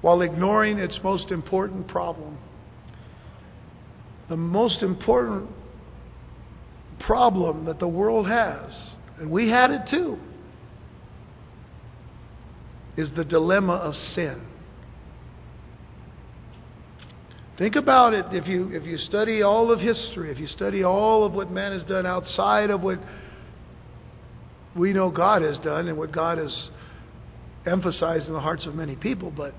[0.00, 2.38] while ignoring its most important problem.
[4.28, 5.50] The most important
[7.00, 8.70] problem that the world has,
[9.18, 10.18] and we had it too,
[12.96, 14.42] is the dilemma of sin.
[17.56, 21.24] Think about it if you, if you study all of history, if you study all
[21.24, 22.98] of what man has done outside of what
[24.76, 26.54] we know God has done and what God has
[27.66, 29.54] emphasized in the hearts of many people, but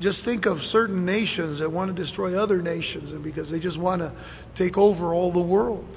[0.00, 3.78] just think of certain nations that want to destroy other nations and because they just
[3.78, 4.12] want to
[4.58, 5.88] take over all the world.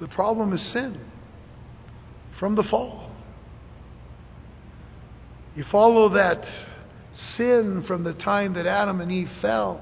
[0.00, 1.00] The problem is sin
[2.38, 3.10] from the fall.
[5.56, 6.44] You follow that
[7.36, 9.80] sin from the time that Adam and Eve fell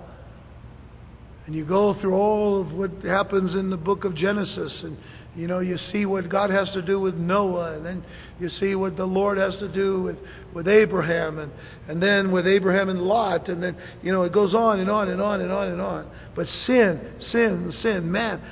[1.48, 4.98] and you go through all of what happens in the book of Genesis, and
[5.34, 8.04] you know, you see what God has to do with Noah, and then
[8.38, 10.16] you see what the Lord has to do with,
[10.54, 11.50] with Abraham, and,
[11.88, 15.08] and then with Abraham and Lot, and then, you know, it goes on and on
[15.08, 16.10] and on and on and on.
[16.36, 18.42] But sin, sin, sin, man.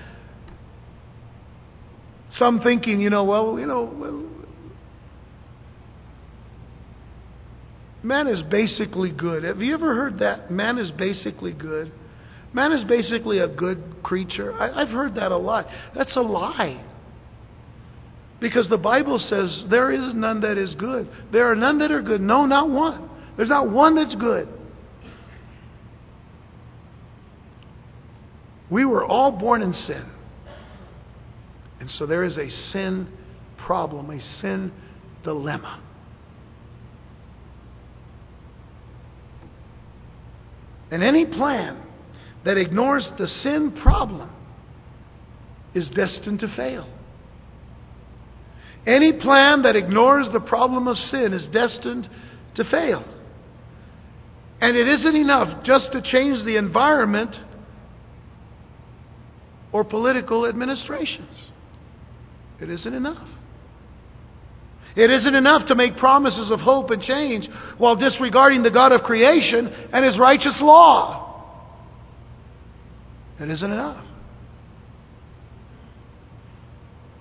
[2.38, 4.26] Some thinking, you know, well, you know, well,
[8.02, 9.44] man is basically good.
[9.44, 10.50] Have you ever heard that?
[10.50, 11.92] Man is basically good.
[12.56, 14.54] Man is basically a good creature.
[14.54, 15.66] I, have heard that a lot.
[15.94, 16.82] That's a lie.
[18.40, 21.06] Because the Bible says there is none that is good.
[21.32, 22.22] There are none that are good.
[22.22, 23.10] No, not one.
[23.36, 24.48] There's not one that's good.
[28.70, 30.06] We were all born in sin.
[31.78, 33.06] And so there is a sin
[33.58, 34.72] problem, a sin
[35.22, 35.82] dilemma.
[40.90, 41.82] And any plan
[42.44, 44.30] that ignores the sin problem
[45.74, 46.88] is destined to fail.
[48.86, 52.08] Any plan that ignores the problem of sin is destined
[52.54, 53.04] to fail.
[54.60, 57.34] And it isn't enough just to change the environment
[59.72, 61.28] or political administrations.
[62.60, 63.28] It isn't enough.
[64.94, 69.02] It isn't enough to make promises of hope and change while disregarding the God of
[69.02, 71.25] creation and His righteous law.
[73.38, 74.04] That isn't enough.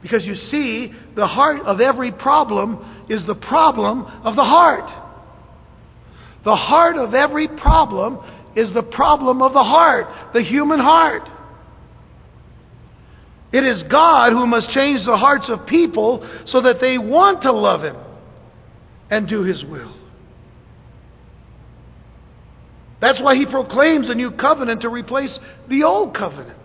[0.01, 4.87] Because you see, the heart of every problem is the problem of the heart.
[6.43, 8.19] The heart of every problem
[8.55, 11.27] is the problem of the heart, the human heart.
[13.51, 17.51] It is God who must change the hearts of people so that they want to
[17.51, 17.95] love Him
[19.09, 19.93] and do His will.
[23.01, 25.37] That's why he proclaims a new covenant to replace
[25.69, 26.59] the old covenant.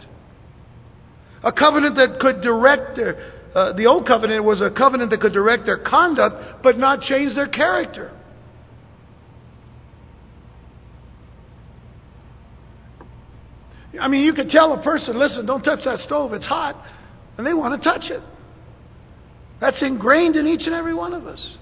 [1.43, 5.33] A covenant that could direct their, uh, the old covenant was a covenant that could
[5.33, 8.13] direct their conduct but not change their character.
[14.01, 16.77] I mean, you could tell a person, listen, don't touch that stove, it's hot,
[17.37, 18.23] and they want to touch it.
[19.61, 21.57] That's ingrained in each and every one of us.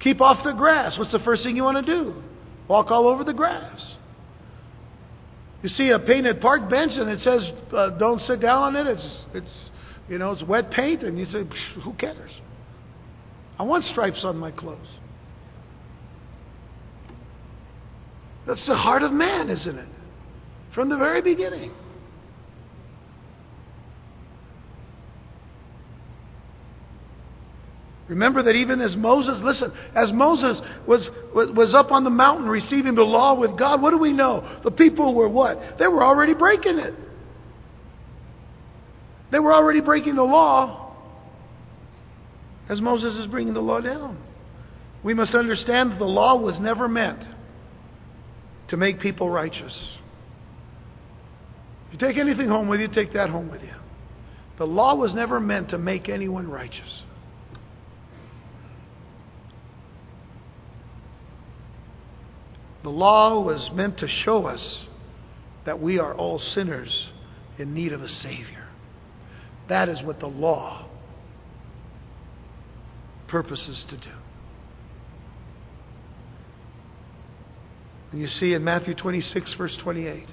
[0.00, 0.96] Keep off the grass.
[0.98, 2.22] What's the first thing you want to do?
[2.68, 3.80] Walk all over the grass.
[5.62, 7.42] You see a painted park bench and it says,
[7.72, 8.86] uh, don't sit down on it.
[8.86, 9.70] It's, it's,
[10.08, 11.02] you know, it's wet paint.
[11.02, 11.44] And you say,
[11.82, 12.30] who cares?
[13.58, 14.86] I want stripes on my clothes.
[18.46, 19.88] That's the heart of man, isn't it?
[20.74, 21.72] From the very beginning.
[28.08, 32.94] Remember that even as Moses, listen, as Moses was, was, up on the mountain receiving
[32.94, 34.60] the law with God, what do we know?
[34.62, 35.76] The people were what?
[35.78, 36.94] They were already breaking it.
[39.32, 40.94] They were already breaking the law
[42.68, 44.18] as Moses is bringing the law down.
[45.02, 47.22] We must understand that the law was never meant
[48.68, 49.74] to make people righteous.
[51.88, 53.74] If you take anything home with you, take that home with you.
[54.58, 57.02] The law was never meant to make anyone righteous.
[62.86, 64.84] The law was meant to show us
[65.64, 67.08] that we are all sinners
[67.58, 68.68] in need of a Savior.
[69.68, 70.86] That is what the law
[73.26, 74.12] purposes to do.
[78.12, 80.28] And you see in Matthew 26, verse 28,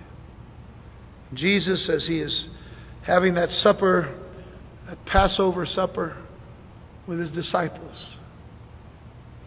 [1.33, 2.45] Jesus, as he is
[3.01, 4.15] having that supper,
[4.87, 6.23] that Passover supper
[7.07, 8.13] with his disciples,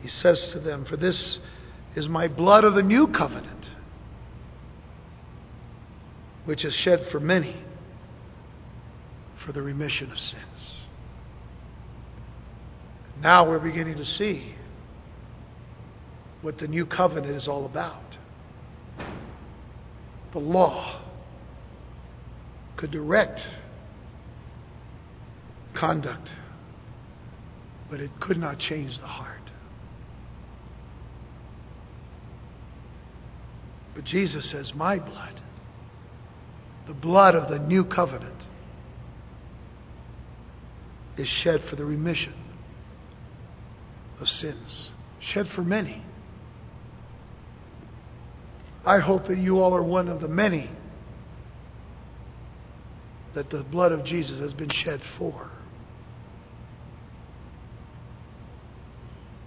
[0.03, 1.39] he says to them, For this
[1.97, 3.67] is my blood of the new covenant,
[6.45, 7.57] which is shed for many
[9.45, 10.77] for the remission of sins.
[13.23, 14.55] Now we're beginning to see
[16.43, 18.03] what the new covenant is all about.
[20.33, 21.03] The law
[22.77, 23.41] could direct
[25.75, 26.29] conduct,
[27.91, 29.36] but it could not change the heart.
[33.97, 35.41] But Jesus says, My blood,
[36.87, 38.43] the blood of the new covenant,
[41.17, 42.35] is shed for the remission
[44.21, 44.91] of sins,
[45.33, 46.05] shed for many.
[48.85, 50.71] I hope that you all are one of the many
[53.35, 55.51] that the blood of Jesus has been shed for.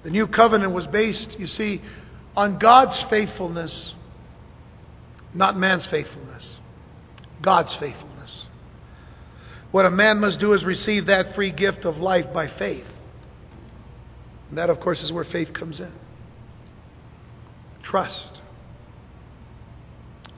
[0.04, 1.82] The new covenant was based, you see,
[2.36, 3.94] on God's faithfulness
[5.34, 6.58] not man's faithfulness,
[7.42, 8.46] God's faithfulness.
[9.72, 12.88] What a man must do is receive that free gift of life by faith.
[14.50, 15.92] And that, of course, is where faith comes in.
[17.84, 18.42] Trust.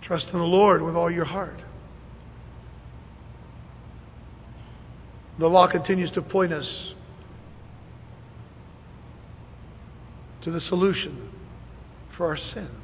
[0.02, 1.62] Trust in the Lord with all your heart.
[5.40, 6.94] The law continues to point us
[10.44, 11.32] to the solution
[12.18, 12.81] for our sin.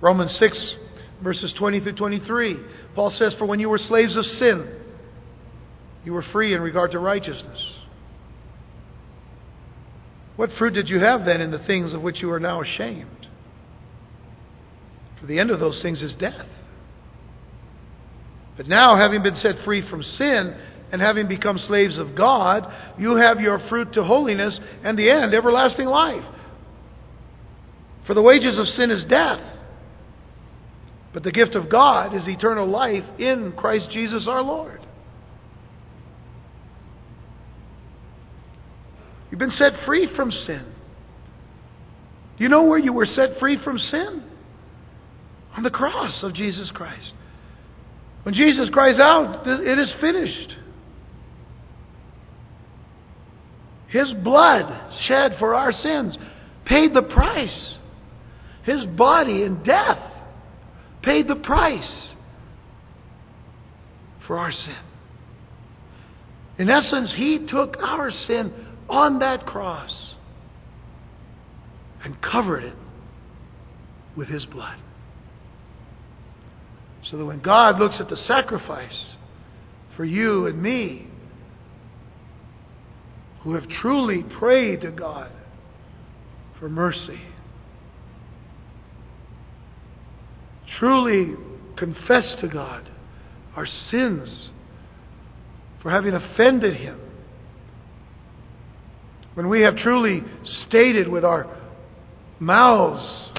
[0.00, 0.74] Romans 6,
[1.22, 2.56] verses 20 through 23.
[2.94, 4.68] Paul says, For when you were slaves of sin,
[6.04, 7.60] you were free in regard to righteousness.
[10.36, 13.26] What fruit did you have then in the things of which you are now ashamed?
[15.20, 16.46] For the end of those things is death.
[18.56, 20.56] But now, having been set free from sin
[20.92, 22.66] and having become slaves of God,
[22.98, 26.24] you have your fruit to holiness and the end, everlasting life.
[28.06, 29.40] For the wages of sin is death.
[31.16, 34.86] But the gift of God is eternal life in Christ Jesus our Lord.
[39.30, 40.66] You've been set free from sin.
[42.36, 44.24] Do you know where you were set free from sin?
[45.56, 47.14] On the cross of Jesus Christ.
[48.24, 50.52] When Jesus cries out, it is finished.
[53.88, 56.14] His blood shed for our sins
[56.66, 57.76] paid the price.
[58.64, 60.12] His body in death
[61.06, 62.12] paid the price
[64.26, 64.76] for our sin.
[66.58, 68.52] In essence, He took our sin
[68.88, 70.14] on that cross
[72.02, 72.74] and covered it
[74.16, 74.78] with His blood.
[77.08, 79.12] So that when God looks at the sacrifice
[79.96, 81.06] for you and me,
[83.42, 85.30] who have truly prayed to God
[86.58, 87.20] for mercy,
[90.78, 91.34] truly
[91.76, 92.88] confess to God
[93.54, 94.50] our sins
[95.82, 97.00] for having offended Him,
[99.34, 100.22] when we have truly
[100.66, 101.46] stated with our
[102.40, 103.30] mouths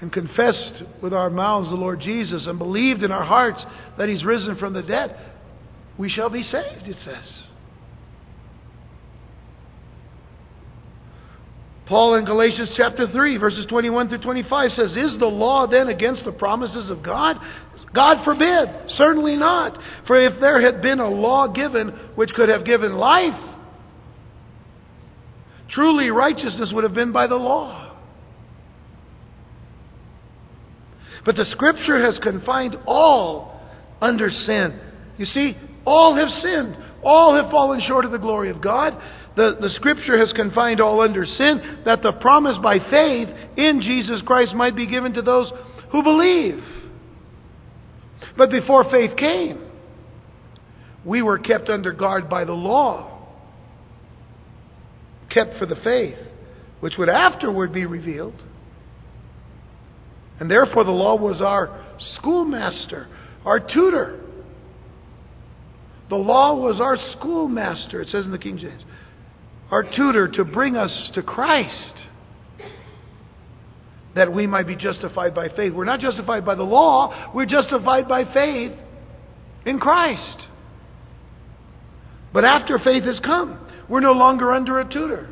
[0.00, 3.64] and confessed with our mouths the Lord Jesus and believed in our hearts
[3.98, 5.16] that He's risen from the dead,
[5.98, 7.49] we shall be saved, it says.
[11.90, 16.24] Paul in Galatians chapter 3, verses 21 through 25 says, Is the law then against
[16.24, 17.36] the promises of God?
[17.92, 18.68] God forbid.
[18.90, 19.76] Certainly not.
[20.06, 23.34] For if there had been a law given which could have given life,
[25.70, 27.98] truly righteousness would have been by the law.
[31.26, 33.60] But the Scripture has confined all
[34.00, 34.78] under sin.
[35.18, 35.56] You see,
[35.86, 36.76] all have sinned.
[37.02, 39.00] All have fallen short of the glory of God.
[39.36, 44.20] The, the Scripture has confined all under sin, that the promise by faith in Jesus
[44.26, 45.50] Christ might be given to those
[45.92, 46.62] who believe.
[48.36, 49.66] But before faith came,
[51.04, 53.26] we were kept under guard by the law,
[55.30, 56.18] kept for the faith,
[56.80, 58.42] which would afterward be revealed.
[60.38, 61.84] And therefore, the law was our
[62.16, 63.08] schoolmaster,
[63.44, 64.19] our tutor.
[66.10, 68.82] The law was our schoolmaster, it says in the King James,
[69.70, 71.94] our tutor to bring us to Christ
[74.16, 75.72] that we might be justified by faith.
[75.72, 78.72] We're not justified by the law, we're justified by faith
[79.64, 80.48] in Christ.
[82.32, 85.28] But after faith has come, we're no longer under a tutor.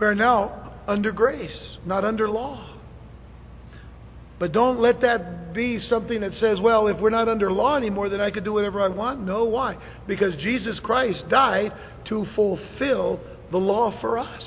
[0.00, 2.73] We're now under grace, not under law.
[4.38, 8.08] But don't let that be something that says, well, if we're not under law anymore,
[8.08, 9.20] then I can do whatever I want.
[9.20, 9.76] No, why?
[10.06, 11.72] Because Jesus Christ died
[12.06, 13.20] to fulfill
[13.50, 14.42] the law for us.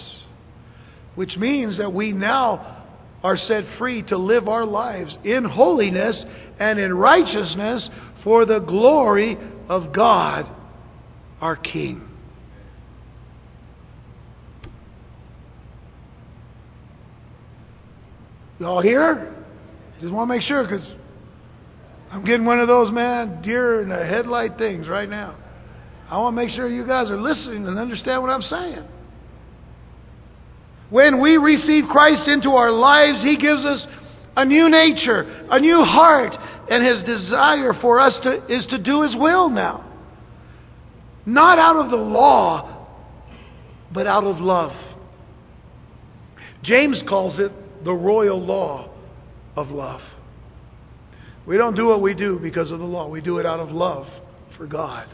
[1.15, 2.85] Which means that we now
[3.23, 6.21] are set free to live our lives in holiness
[6.59, 7.89] and in righteousness
[8.23, 9.37] for the glory
[9.69, 10.49] of God,
[11.41, 12.07] our King.
[18.59, 19.36] Y'all here?
[19.99, 20.85] Just want to make sure because
[22.11, 25.35] I'm getting one of those, man, deer in the headlight things right now.
[26.09, 28.87] I want to make sure you guys are listening and understand what I'm saying.
[30.89, 33.85] When we receive Christ into our lives, He gives us
[34.37, 36.33] a new nature, a new heart,
[36.69, 39.83] and His desire for us to, is to do His will now.
[41.25, 42.87] Not out of the law,
[43.91, 44.71] but out of love.
[46.63, 47.51] James calls it
[47.83, 48.96] the royal law
[49.57, 50.01] of love.
[51.45, 53.07] We don't do what we do because of the law.
[53.09, 54.05] We do it out of love
[54.57, 55.07] for God.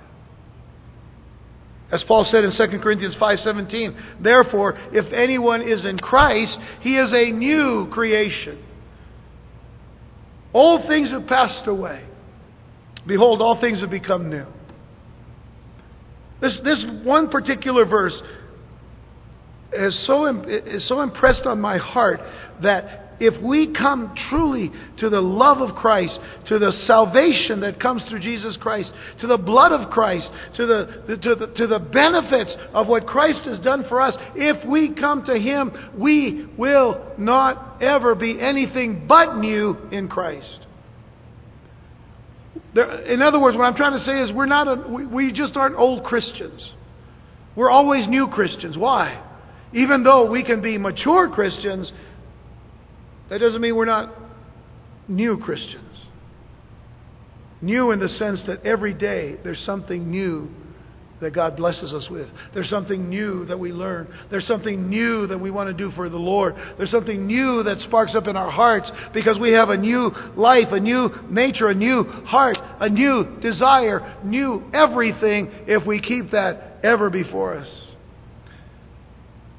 [1.91, 7.11] As Paul said in 2 Corinthians 5:17, therefore if anyone is in Christ, he is
[7.13, 8.57] a new creation.
[10.53, 12.03] Old things have passed away.
[13.07, 14.45] Behold, all things have become new.
[16.41, 18.19] This, this one particular verse
[19.71, 22.21] is so, is so impressed on my heart
[22.61, 24.69] that if we come truly
[24.99, 29.37] to the love of Christ, to the salvation that comes through Jesus Christ, to the
[29.37, 33.85] blood of Christ, to the, to the, to the benefits of what Christ has done
[33.87, 39.77] for us, if we come to Him, we will not ever be anything but new
[39.91, 40.59] in Christ.
[42.75, 45.31] There, in other words, what I'm trying to say is we're not a, we, we
[45.31, 46.61] just aren't old Christians.
[47.55, 48.77] We're always new Christians.
[48.77, 49.23] Why?
[49.73, 51.91] Even though we can be mature Christians,
[53.29, 54.13] that doesn't mean we're not
[55.07, 55.89] new Christians.
[57.61, 60.49] New in the sense that every day there's something new
[61.21, 62.27] that God blesses us with.
[62.53, 64.07] There's something new that we learn.
[64.29, 66.55] There's something new that we want to do for the Lord.
[66.77, 70.67] There's something new that sparks up in our hearts because we have a new life,
[70.71, 76.79] a new nature, a new heart, a new desire, new everything if we keep that
[76.83, 77.92] ever before us.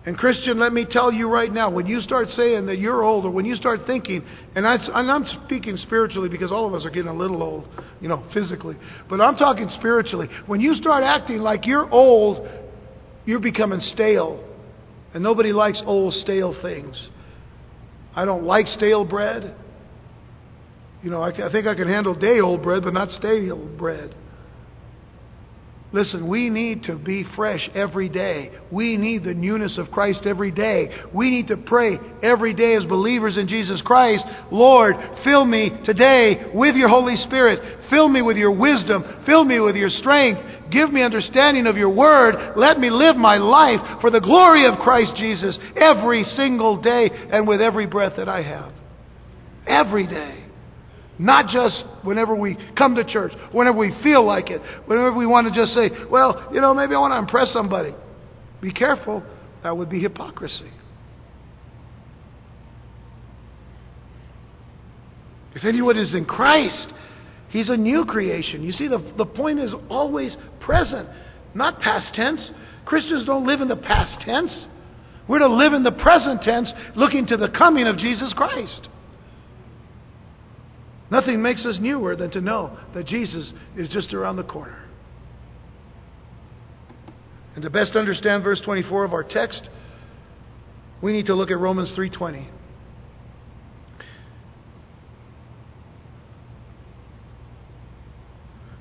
[0.06, 3.30] And Christian, let me tell you right now, when you start saying that you're older,
[3.30, 4.22] when you start thinking,
[4.54, 7.66] and, I, and I'm speaking spiritually because all of us are getting a little old,
[8.02, 8.76] you know, physically,
[9.08, 10.28] but I'm talking spiritually.
[10.46, 12.46] When you start acting like you're old,
[13.24, 14.44] you're becoming stale.
[15.14, 17.00] And nobody likes old, stale things.
[18.14, 19.54] I don't like stale bread.
[21.02, 24.14] You know, I, I think I can handle day old bread, but not stale bread.
[25.94, 28.50] Listen, we need to be fresh every day.
[28.72, 30.88] We need the newness of Christ every day.
[31.14, 36.50] We need to pray every day as believers in Jesus Christ Lord, fill me today
[36.52, 37.78] with your Holy Spirit.
[37.90, 39.04] Fill me with your wisdom.
[39.24, 40.40] Fill me with your strength.
[40.72, 42.54] Give me understanding of your word.
[42.56, 47.46] Let me live my life for the glory of Christ Jesus every single day and
[47.46, 48.72] with every breath that I have.
[49.64, 50.43] Every day.
[51.18, 55.52] Not just whenever we come to church, whenever we feel like it, whenever we want
[55.52, 57.94] to just say, well, you know, maybe I want to impress somebody.
[58.60, 59.22] Be careful,
[59.62, 60.70] that would be hypocrisy.
[65.54, 66.88] If anyone is in Christ,
[67.50, 68.64] he's a new creation.
[68.64, 71.08] You see, the, the point is always present,
[71.54, 72.40] not past tense.
[72.84, 74.50] Christians don't live in the past tense.
[75.28, 78.88] We're to live in the present tense, looking to the coming of Jesus Christ.
[81.14, 84.84] Nothing makes us newer than to know that Jesus is just around the corner.
[87.54, 89.62] And to best understand verse 24 of our text,
[91.00, 92.48] we need to look at Romans 3:20.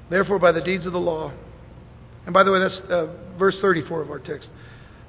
[0.09, 1.31] Therefore, by the deeds of the law,
[2.25, 4.49] and by the way, that's uh, verse 34 of our text.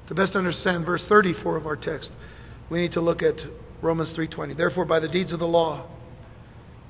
[0.09, 2.11] To best understand verse 34 of our text,
[2.69, 3.37] we need to look at
[3.81, 4.55] Romans 3:20.
[4.55, 5.87] Therefore, by the deeds of the law,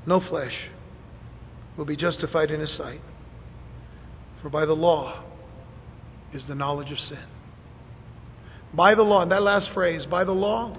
[0.06, 0.53] no flesh
[1.78, 3.01] will be justified in his sight.
[4.41, 5.24] For by the law
[6.34, 7.26] is the knowledge of sin.
[8.74, 10.78] By the law, and that last phrase, by the law,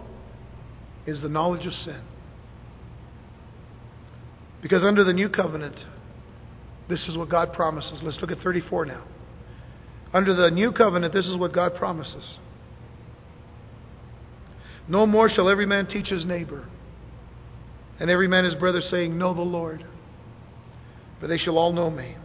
[1.07, 2.03] is the knowledge of sin.
[4.63, 5.77] Because under the new covenant,
[6.89, 8.01] this is what God promises.
[8.03, 9.05] Let's look at 34 now.
[10.13, 12.37] Under the new covenant, this is what God promises.
[14.89, 16.69] No more shall every man teach his neighbor,
[17.99, 19.85] and every man his brother, saying, Know the Lord.
[21.21, 22.17] But they shall all know me,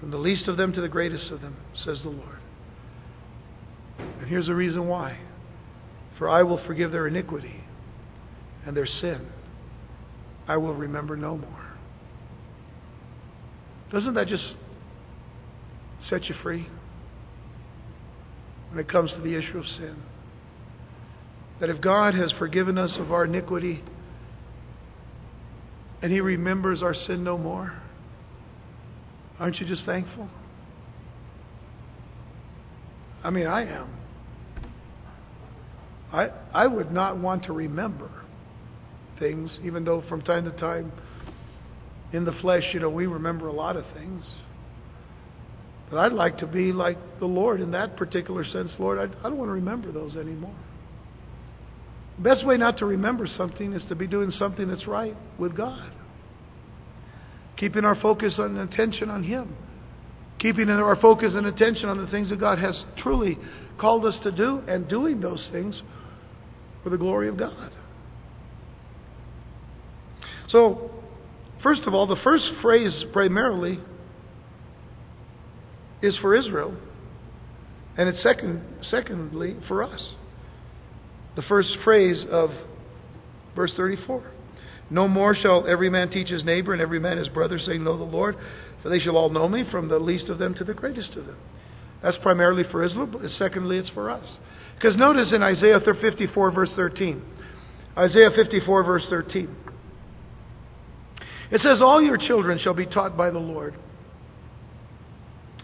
[0.00, 2.38] from the least of them to the greatest of them, says the Lord.
[3.98, 5.18] And here's the reason why
[6.18, 7.62] For I will forgive their iniquity
[8.64, 9.28] and their sin,
[10.46, 11.72] I will remember no more.
[13.90, 14.54] Doesn't that just
[16.08, 16.66] set you free
[18.70, 20.02] when it comes to the issue of sin?
[21.60, 23.84] That if God has forgiven us of our iniquity
[26.02, 27.72] and He remembers our sin no more,
[29.38, 30.28] aren't you just thankful?
[33.24, 33.88] I mean, I am.
[36.12, 38.10] I, I would not want to remember
[39.18, 40.92] things, even though from time to time
[42.12, 44.24] in the flesh, you know, we remember a lot of things.
[45.88, 48.74] But I'd like to be like the Lord in that particular sense.
[48.78, 50.54] Lord, I, I don't want to remember those anymore.
[52.18, 55.92] Best way not to remember something is to be doing something that's right with God.
[57.56, 59.56] Keeping our focus and attention on Him.
[60.38, 63.38] Keeping our focus and attention on the things that God has truly
[63.78, 65.80] called us to do and doing those things
[66.82, 67.72] for the glory of God.
[70.48, 70.90] So,
[71.62, 73.78] First of all, the first phrase primarily
[76.02, 76.76] is for Israel,
[77.96, 80.14] and it's second, secondly for us.
[81.36, 82.50] The first phrase of
[83.56, 84.22] verse 34
[84.90, 87.96] No more shall every man teach his neighbor and every man his brother, saying, Know
[87.96, 88.36] the Lord,
[88.82, 91.26] for they shall all know me, from the least of them to the greatest of
[91.26, 91.38] them.
[92.02, 94.26] That's primarily for Israel, but secondly, it's for us.
[94.74, 97.22] Because notice in Isaiah 54, verse 13.
[97.96, 99.56] Isaiah 54, verse 13.
[101.52, 103.74] It says, All your children shall be taught by the Lord,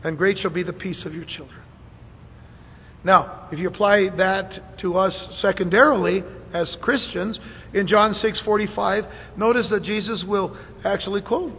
[0.05, 1.61] and great shall be the peace of your children.
[3.05, 7.39] Now, if you apply that to us secondarily as Christians,
[7.73, 11.53] in John 6:45, notice that Jesus will actually quote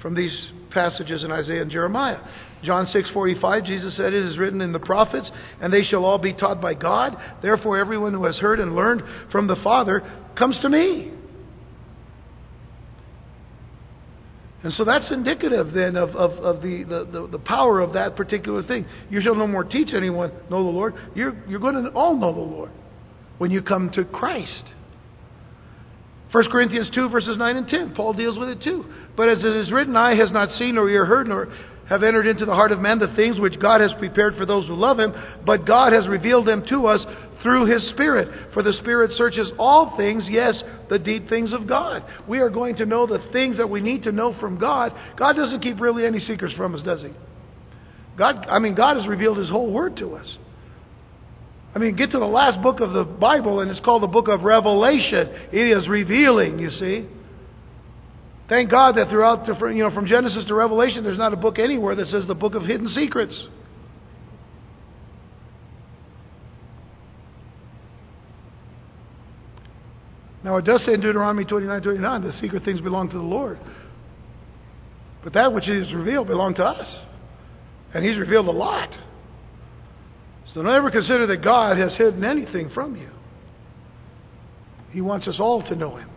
[0.00, 2.18] from these passages in Isaiah and Jeremiah.
[2.62, 6.32] John 6:45 Jesus said it is written in the prophets and they shall all be
[6.32, 10.02] taught by God therefore everyone who has heard and learned from the Father
[10.36, 11.12] comes to me
[14.64, 18.62] And so that's indicative then of, of, of the, the, the, power of that particular
[18.64, 18.86] thing.
[19.08, 20.94] You shall no more teach anyone, know the Lord.
[21.14, 22.70] You're, you're going to all know the Lord
[23.38, 24.64] when you come to Christ.
[26.32, 27.94] 1 Corinthians 2, verses 9 and 10.
[27.94, 28.84] Paul deals with it too.
[29.16, 31.48] But as it is written, eye has not seen nor ear heard nor
[31.88, 34.66] have entered into the heart of man the things which God has prepared for those
[34.66, 35.14] who love him,
[35.44, 37.00] but God has revealed them to us
[37.42, 38.52] through his Spirit.
[38.52, 42.04] For the Spirit searches all things, yes, the deep things of God.
[42.26, 44.92] We are going to know the things that we need to know from God.
[45.16, 47.10] God doesn't keep really any secrets from us, does he?
[48.16, 50.38] God, I mean, God has revealed his whole word to us.
[51.74, 54.28] I mean, get to the last book of the Bible, and it's called the book
[54.28, 55.28] of Revelation.
[55.52, 57.06] It is revealing, you see.
[58.48, 61.58] Thank God that throughout, the, you know, from Genesis to Revelation, there's not a book
[61.58, 63.36] anywhere that says the book of hidden secrets.
[70.42, 73.58] Now, it does say in Deuteronomy 29 29, the secret things belong to the Lord.
[75.22, 76.88] But that which is revealed belong to us.
[77.92, 78.90] And He's revealed a lot.
[80.54, 83.10] So don't ever consider that God has hidden anything from you.
[84.90, 86.08] He wants us all to know Him.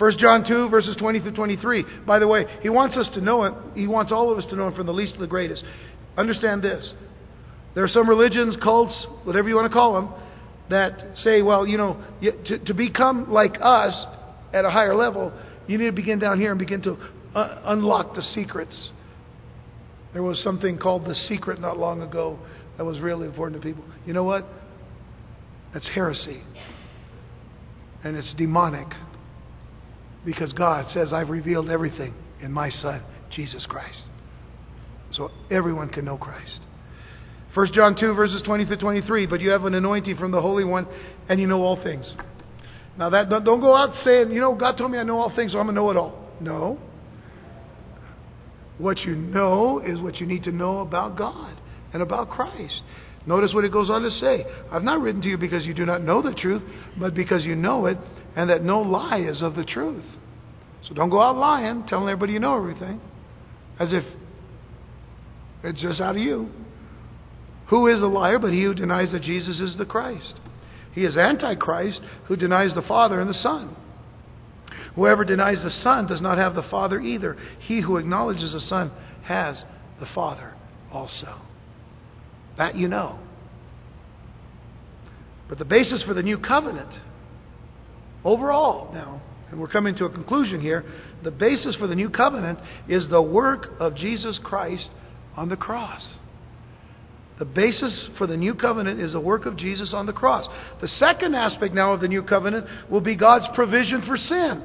[0.00, 1.84] 1 John 2, verses 20 through 23.
[2.06, 3.52] By the way, he wants us to know it.
[3.74, 5.62] He wants all of us to know him from the least to the greatest.
[6.16, 6.90] Understand this.
[7.74, 8.94] There are some religions, cults,
[9.24, 10.12] whatever you want to call them,
[10.70, 13.94] that say, well, you know, to, to become like us,
[14.52, 15.32] at a higher level,
[15.66, 16.96] you need to begin down here and begin to
[17.34, 18.90] uh, unlock the secrets.
[20.12, 22.38] There was something called the secret not long ago
[22.76, 23.84] that was really important to people.
[24.04, 24.44] You know what?
[25.72, 26.42] That's heresy.
[28.02, 28.88] And it's demonic.
[30.24, 34.02] Because God says, I've revealed everything in my Son, Jesus Christ.
[35.12, 36.60] So everyone can know Christ.
[37.54, 39.26] 1 John 2, verses 20 to 23.
[39.26, 40.86] But you have an anointing from the Holy One,
[41.28, 42.14] and you know all things.
[42.96, 45.52] Now, that don't go out saying, you know, God told me I know all things,
[45.52, 46.28] so I'm going to know it all.
[46.40, 46.78] No.
[48.78, 51.58] What you know is what you need to know about God
[51.92, 52.82] and about Christ.
[53.26, 54.44] Notice what it goes on to say.
[54.72, 56.62] I've not written to you because you do not know the truth,
[56.98, 57.98] but because you know it,
[58.34, 60.04] and that no lie is of the truth.
[60.88, 63.00] So don't go out lying, telling everybody you know everything,
[63.78, 64.04] as if
[65.62, 66.48] it's just out of you.
[67.68, 70.34] Who is a liar but he who denies that Jesus is the Christ?
[70.92, 73.76] He is Antichrist who denies the Father and the Son.
[74.96, 77.36] Whoever denies the Son does not have the Father either.
[77.60, 78.90] He who acknowledges the Son
[79.24, 79.62] has
[80.00, 80.54] the Father
[80.90, 81.49] also.
[82.56, 83.18] That you know.
[85.48, 86.90] But the basis for the new covenant,
[88.24, 89.20] overall now,
[89.50, 90.84] and we're coming to a conclusion here,
[91.24, 94.90] the basis for the new covenant is the work of Jesus Christ
[95.36, 96.02] on the cross.
[97.40, 100.46] The basis for the new covenant is the work of Jesus on the cross.
[100.80, 104.62] The second aspect now of the new covenant will be God's provision for sin.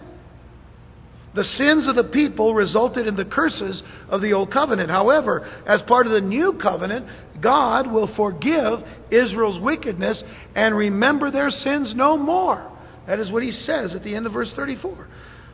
[1.36, 4.90] The sins of the people resulted in the curses of the old covenant.
[4.90, 7.06] However, as part of the new covenant,
[7.42, 8.80] God will forgive
[9.12, 10.22] Israel's wickedness
[10.56, 12.72] and remember their sins no more.
[13.08, 15.08] That is what he says at the end of verse 34.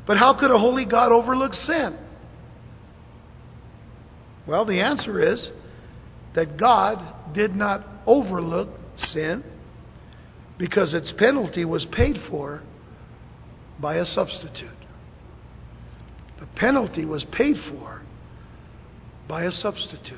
[0.05, 1.97] But how could a holy God overlook sin?
[4.47, 5.49] Well, the answer is
[6.35, 8.69] that God did not overlook
[9.13, 9.43] sin
[10.59, 12.61] because its penalty was paid for
[13.79, 14.69] by a substitute.
[16.41, 18.01] The penalty was paid for
[19.29, 20.17] by a substitute.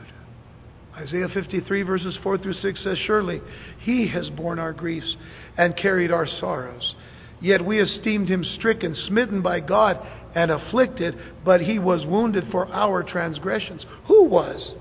[0.96, 3.42] Isaiah 53, verses 4 through 6 says, Surely
[3.80, 5.18] he has borne our griefs
[5.58, 6.96] and carried our sorrows.
[7.42, 10.00] Yet we esteemed him stricken, smitten by God,
[10.34, 13.86] and afflicted, but he was wounded for our transgressions.
[14.08, 14.76] Who was?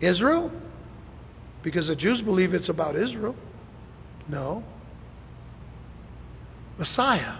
[0.00, 0.50] Israel?
[1.62, 3.36] Because the Jews believe it's about Israel.
[4.28, 4.64] No.
[6.78, 7.38] Messiah.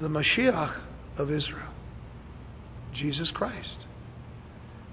[0.00, 1.72] The Mashiach of Israel.
[2.94, 3.86] Jesus Christ.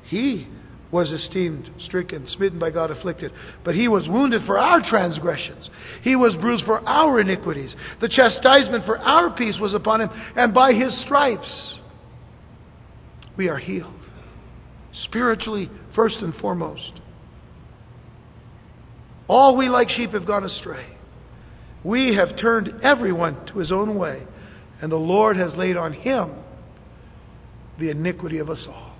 [0.05, 0.47] He
[0.91, 3.31] was esteemed, stricken, smitten by God, afflicted.
[3.63, 5.69] But he was wounded for our transgressions.
[6.01, 7.75] He was bruised for our iniquities.
[8.01, 11.75] The chastisement for our peace was upon him, and by his stripes
[13.37, 13.93] we are healed.
[15.05, 16.91] Spiritually, first and foremost.
[19.27, 20.87] All we like sheep have gone astray.
[21.83, 24.23] We have turned everyone to his own way,
[24.81, 26.31] and the Lord has laid on him
[27.79, 28.93] the iniquity of us all.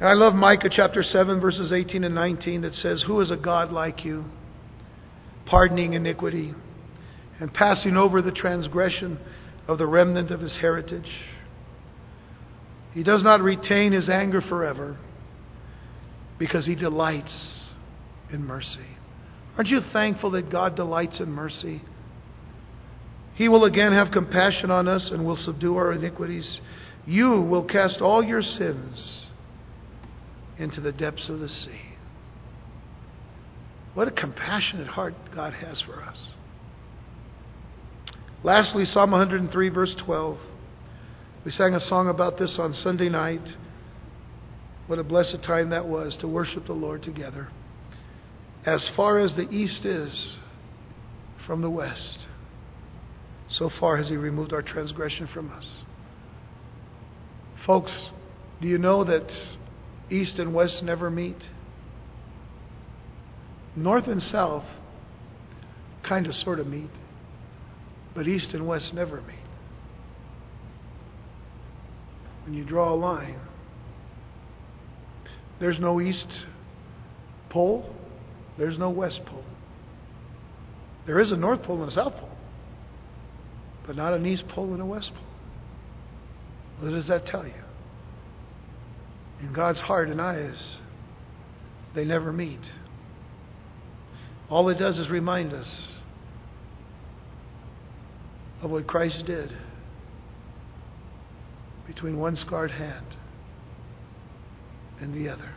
[0.00, 3.36] And I love Micah chapter 7, verses 18 and 19 that says, Who is a
[3.36, 4.24] God like you,
[5.46, 6.54] pardoning iniquity
[7.38, 9.18] and passing over the transgression
[9.68, 11.08] of the remnant of his heritage?
[12.94, 14.98] He does not retain his anger forever
[16.38, 17.32] because he delights
[18.32, 18.96] in mercy.
[19.56, 21.82] Aren't you thankful that God delights in mercy?
[23.42, 26.60] He will again have compassion on us and will subdue our iniquities.
[27.06, 29.24] You will cast all your sins
[30.58, 31.96] into the depths of the sea.
[33.94, 36.16] What a compassionate heart God has for us.
[38.44, 40.38] Lastly, Psalm 103, verse 12.
[41.44, 43.42] We sang a song about this on Sunday night.
[44.86, 47.48] What a blessed time that was to worship the Lord together.
[48.64, 50.36] As far as the east is
[51.44, 52.28] from the west,
[53.58, 55.66] so far has He removed our transgression from us.
[57.66, 57.92] Folks,
[58.60, 59.28] do you know that
[60.12, 61.38] East and West never meet.
[63.74, 64.64] North and South
[66.06, 66.90] kind of sort of meet,
[68.14, 69.36] but East and West never meet.
[72.44, 73.40] When you draw a line,
[75.60, 76.26] there's no East
[77.48, 77.94] Pole,
[78.58, 79.44] there's no West Pole.
[81.06, 82.36] There is a North Pole and a South Pole,
[83.86, 85.24] but not an East Pole and a West Pole.
[86.80, 87.52] What does that tell you?
[89.42, 90.54] in God's heart and eyes,
[91.94, 92.60] they never meet.
[94.48, 95.68] All it does is remind us
[98.62, 99.52] of what Christ did
[101.86, 103.06] between one scarred hand
[105.00, 105.50] and the other.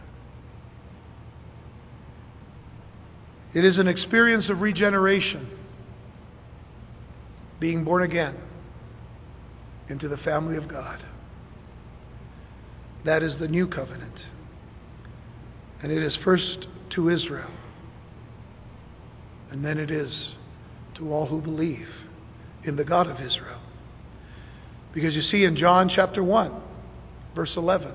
[3.54, 5.50] It is an experience of regeneration
[7.60, 8.36] being born again
[9.90, 11.04] into the family of God.
[13.06, 14.20] That is the new covenant.
[15.82, 17.52] And it is first to Israel,
[19.52, 20.36] and then it is
[20.96, 21.88] to all who believe
[22.64, 23.60] in the God of Israel.
[24.94, 26.62] Because you see in John chapter 1,
[27.36, 27.92] verse 11,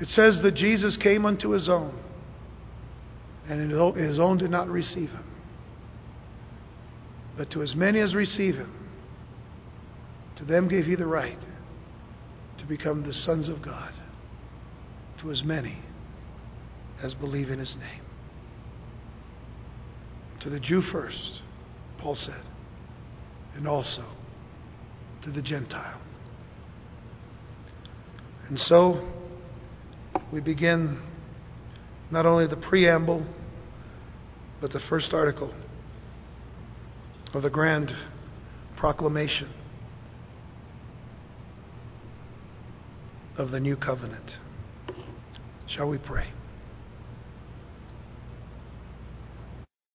[0.00, 1.98] it says that Jesus came unto his own,
[3.48, 5.24] and his own did not receive him.
[7.38, 8.74] But to as many as receive him,
[10.36, 11.38] to them gave he the right
[12.58, 13.92] to become the sons of God,
[15.20, 15.78] to as many
[17.00, 18.02] as believe in his name.
[20.40, 21.40] To the Jew first,
[21.98, 22.42] Paul said,
[23.54, 24.04] and also
[25.22, 26.00] to the Gentile.
[28.48, 29.12] And so
[30.32, 31.00] we begin
[32.10, 33.24] not only the preamble,
[34.60, 35.54] but the first article
[37.34, 37.94] of the grand
[38.76, 39.48] proclamation
[43.36, 44.30] of the new covenant.
[45.68, 46.28] Shall we pray?